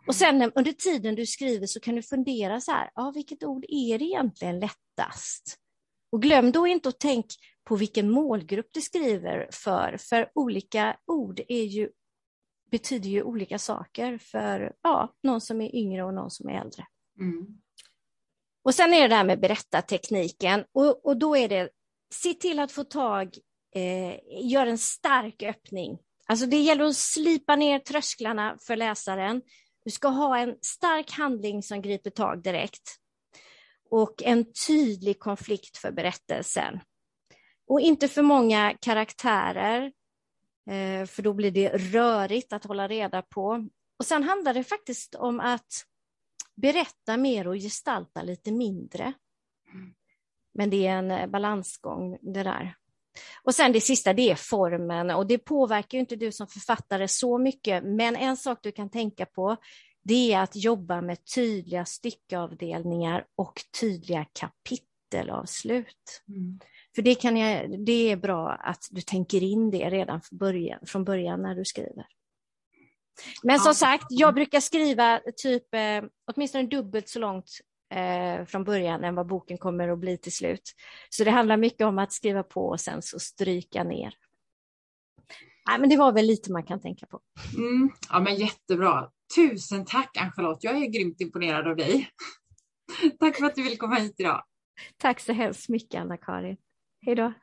Och 0.07 0.15
sen 0.15 0.51
under 0.55 0.71
tiden 0.71 1.15
du 1.15 1.25
skriver 1.25 1.67
så 1.67 1.79
kan 1.79 1.95
du 1.95 2.01
fundera 2.01 2.61
så 2.61 2.71
här, 2.71 2.89
ja, 2.95 3.11
vilket 3.15 3.43
ord 3.43 3.65
är 3.67 3.99
det 3.99 4.05
egentligen 4.05 4.59
lättast? 4.59 5.57
Och 6.11 6.21
glöm 6.21 6.51
då 6.51 6.67
inte 6.67 6.89
att 6.89 6.99
tänka 6.99 7.35
på 7.63 7.75
vilken 7.75 8.11
målgrupp 8.11 8.67
du 8.71 8.81
skriver 8.81 9.49
för, 9.51 9.97
för 9.97 10.31
olika 10.35 10.97
ord 11.05 11.41
är 11.47 11.63
ju, 11.63 11.89
betyder 12.71 13.09
ju 13.09 13.23
olika 13.23 13.59
saker 13.59 14.17
för 14.17 14.73
ja, 14.81 15.15
någon 15.23 15.41
som 15.41 15.61
är 15.61 15.75
yngre 15.75 16.03
och 16.03 16.13
någon 16.13 16.31
som 16.31 16.49
är 16.49 16.61
äldre. 16.61 16.85
Mm. 17.19 17.47
Och 18.63 18.75
sen 18.75 18.93
är 18.93 19.01
det 19.01 19.07
det 19.07 19.15
här 19.15 19.23
med 19.23 19.39
berättartekniken 19.39 20.65
och, 20.71 21.05
och 21.05 21.17
då 21.17 21.37
är 21.37 21.49
det, 21.49 21.69
se 22.13 22.33
till 22.33 22.59
att 22.59 22.71
få 22.71 22.83
tag, 22.83 23.37
eh, 23.75 24.19
gör 24.41 24.67
en 24.67 24.77
stark 24.77 25.43
öppning. 25.43 25.97
Alltså 26.25 26.45
det 26.45 26.57
gäller 26.57 26.83
att 26.83 26.95
slipa 26.95 27.55
ner 27.55 27.79
trösklarna 27.79 28.57
för 28.67 28.75
läsaren. 28.75 29.41
Du 29.85 29.91
ska 29.91 30.07
ha 30.07 30.37
en 30.37 30.55
stark 30.61 31.11
handling 31.11 31.63
som 31.63 31.81
griper 31.81 32.09
tag 32.09 32.43
direkt 32.43 32.99
och 33.89 34.23
en 34.23 34.45
tydlig 34.67 35.19
konflikt 35.19 35.77
för 35.77 35.91
berättelsen. 35.91 36.79
Och 37.67 37.81
inte 37.81 38.07
för 38.07 38.21
många 38.21 38.77
karaktärer, 38.81 39.91
eh, 40.69 41.05
för 41.05 41.21
då 41.21 41.33
blir 41.33 41.51
det 41.51 41.69
rörigt 41.69 42.53
att 42.53 42.65
hålla 42.65 42.87
reda 42.87 43.21
på. 43.21 43.67
Och 43.99 44.05
sen 44.05 44.23
handlar 44.23 44.53
det 44.53 44.63
faktiskt 44.63 45.15
om 45.15 45.39
att 45.39 45.85
berätta 46.55 47.17
mer 47.17 47.47
och 47.47 47.55
gestalta 47.55 48.21
lite 48.21 48.51
mindre. 48.51 49.13
Men 50.53 50.69
det 50.69 50.87
är 50.87 50.97
en 50.97 51.31
balansgång 51.31 52.17
det 52.21 52.43
där. 52.43 52.75
Och 53.43 53.55
sen 53.55 53.71
det 53.71 53.81
sista, 53.81 54.13
det 54.13 54.31
är 54.31 54.35
formen 54.35 55.09
och 55.09 55.27
det 55.27 55.37
påverkar 55.37 55.97
inte 55.97 56.15
du 56.15 56.31
som 56.31 56.47
författare 56.47 57.07
så 57.07 57.37
mycket, 57.37 57.83
men 57.83 58.15
en 58.15 58.37
sak 58.37 58.59
du 58.61 58.71
kan 58.71 58.89
tänka 58.89 59.25
på, 59.25 59.57
det 60.03 60.33
är 60.33 60.39
att 60.39 60.55
jobba 60.55 61.01
med 61.01 61.25
tydliga 61.35 61.85
styckeavdelningar 61.85 63.25
och 63.35 63.61
tydliga 63.79 64.25
kapitelavslut. 65.13 66.23
Mm. 66.27 66.59
För 66.95 67.01
det, 67.01 67.15
kan 67.15 67.37
jag, 67.37 67.85
det 67.85 68.11
är 68.11 68.17
bra 68.17 68.51
att 68.51 68.87
du 68.91 69.01
tänker 69.01 69.43
in 69.43 69.71
det 69.71 69.89
redan 69.89 70.21
från 70.21 70.37
början, 70.37 70.79
från 70.85 71.03
början 71.03 71.41
när 71.41 71.55
du 71.55 71.65
skriver. 71.65 72.05
Men 73.43 73.59
som 73.59 73.73
sagt, 73.73 74.05
jag 74.09 74.35
brukar 74.35 74.59
skriva 74.59 75.21
typ 75.37 75.73
eh, 75.73 76.03
åtminstone 76.31 76.67
dubbelt 76.67 77.09
så 77.09 77.19
långt 77.19 77.49
eh, 77.93 78.45
från 78.45 78.63
början 78.63 79.03
än 79.03 79.15
vad 79.15 79.27
boken 79.27 79.57
kommer 79.57 79.89
att 79.89 79.99
bli 79.99 80.17
till 80.17 80.33
slut. 80.33 80.73
Så 81.09 81.23
det 81.23 81.31
handlar 81.31 81.57
mycket 81.57 81.87
om 81.87 81.99
att 81.99 82.11
skriva 82.11 82.43
på 82.43 82.67
och 82.67 82.79
sen 82.79 83.01
så 83.01 83.19
stryka 83.19 83.83
ner. 83.83 84.13
Nej, 85.67 85.79
men 85.79 85.89
det 85.89 85.97
var 85.97 86.11
väl 86.11 86.25
lite 86.25 86.51
man 86.51 86.63
kan 86.63 86.81
tänka 86.81 87.05
på. 87.05 87.19
Mm, 87.57 87.89
ja, 88.09 88.19
men 88.19 88.35
jättebra. 88.35 89.09
Tusen 89.35 89.85
tack 89.85 90.17
Ann-Charlotte. 90.17 90.63
Jag 90.63 90.77
är 90.77 90.85
grymt 90.85 91.21
imponerad 91.21 91.67
av 91.67 91.75
dig. 91.75 92.09
tack 93.19 93.37
för 93.37 93.45
att 93.45 93.55
du 93.55 93.63
ville 93.63 93.75
komma 93.75 93.95
hit 93.95 94.15
idag. 94.17 94.43
Tack 94.97 95.19
så 95.19 95.33
hemskt 95.33 95.69
mycket 95.69 96.01
Anna-Karin. 96.01 96.57
Hej 97.05 97.15
då. 97.15 97.33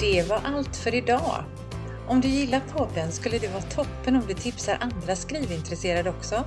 Det 0.00 0.28
var 0.28 0.40
allt 0.44 0.76
för 0.76 0.94
idag. 0.94 1.44
Om 2.08 2.20
du 2.20 2.28
gillar 2.28 2.60
podden 2.60 3.12
skulle 3.12 3.38
det 3.38 3.48
vara 3.48 3.62
toppen 3.62 4.16
om 4.16 4.22
du 4.28 4.34
tipsar 4.34 4.78
andra 4.80 5.16
skrivintresserade 5.16 6.10
också. 6.10 6.44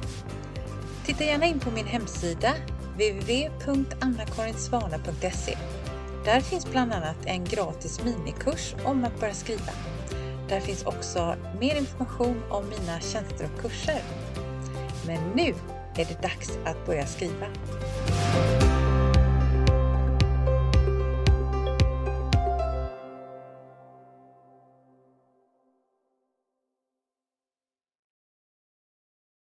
Titta 1.05 1.23
gärna 1.23 1.45
in 1.45 1.59
på 1.59 1.71
min 1.71 1.85
hemsida 1.85 2.53
www.annakarinsvana.se. 2.93 5.57
Där 6.25 6.39
finns 6.39 6.71
bland 6.71 6.93
annat 6.93 7.25
en 7.25 7.45
gratis 7.45 8.03
minikurs 8.03 8.75
om 8.85 9.03
att 9.03 9.19
börja 9.19 9.33
skriva. 9.33 9.71
Där 10.49 10.59
finns 10.59 10.83
också 10.83 11.35
mer 11.59 11.75
information 11.75 12.43
om 12.49 12.69
mina 12.69 12.99
tjänster 12.99 13.49
och 13.53 13.61
kurser. 13.61 14.01
Men 15.07 15.19
nu 15.35 15.53
är 15.95 16.05
det 16.05 16.21
dags 16.21 16.59
att 16.65 16.85
börja 16.85 17.05
skriva. 17.05 17.47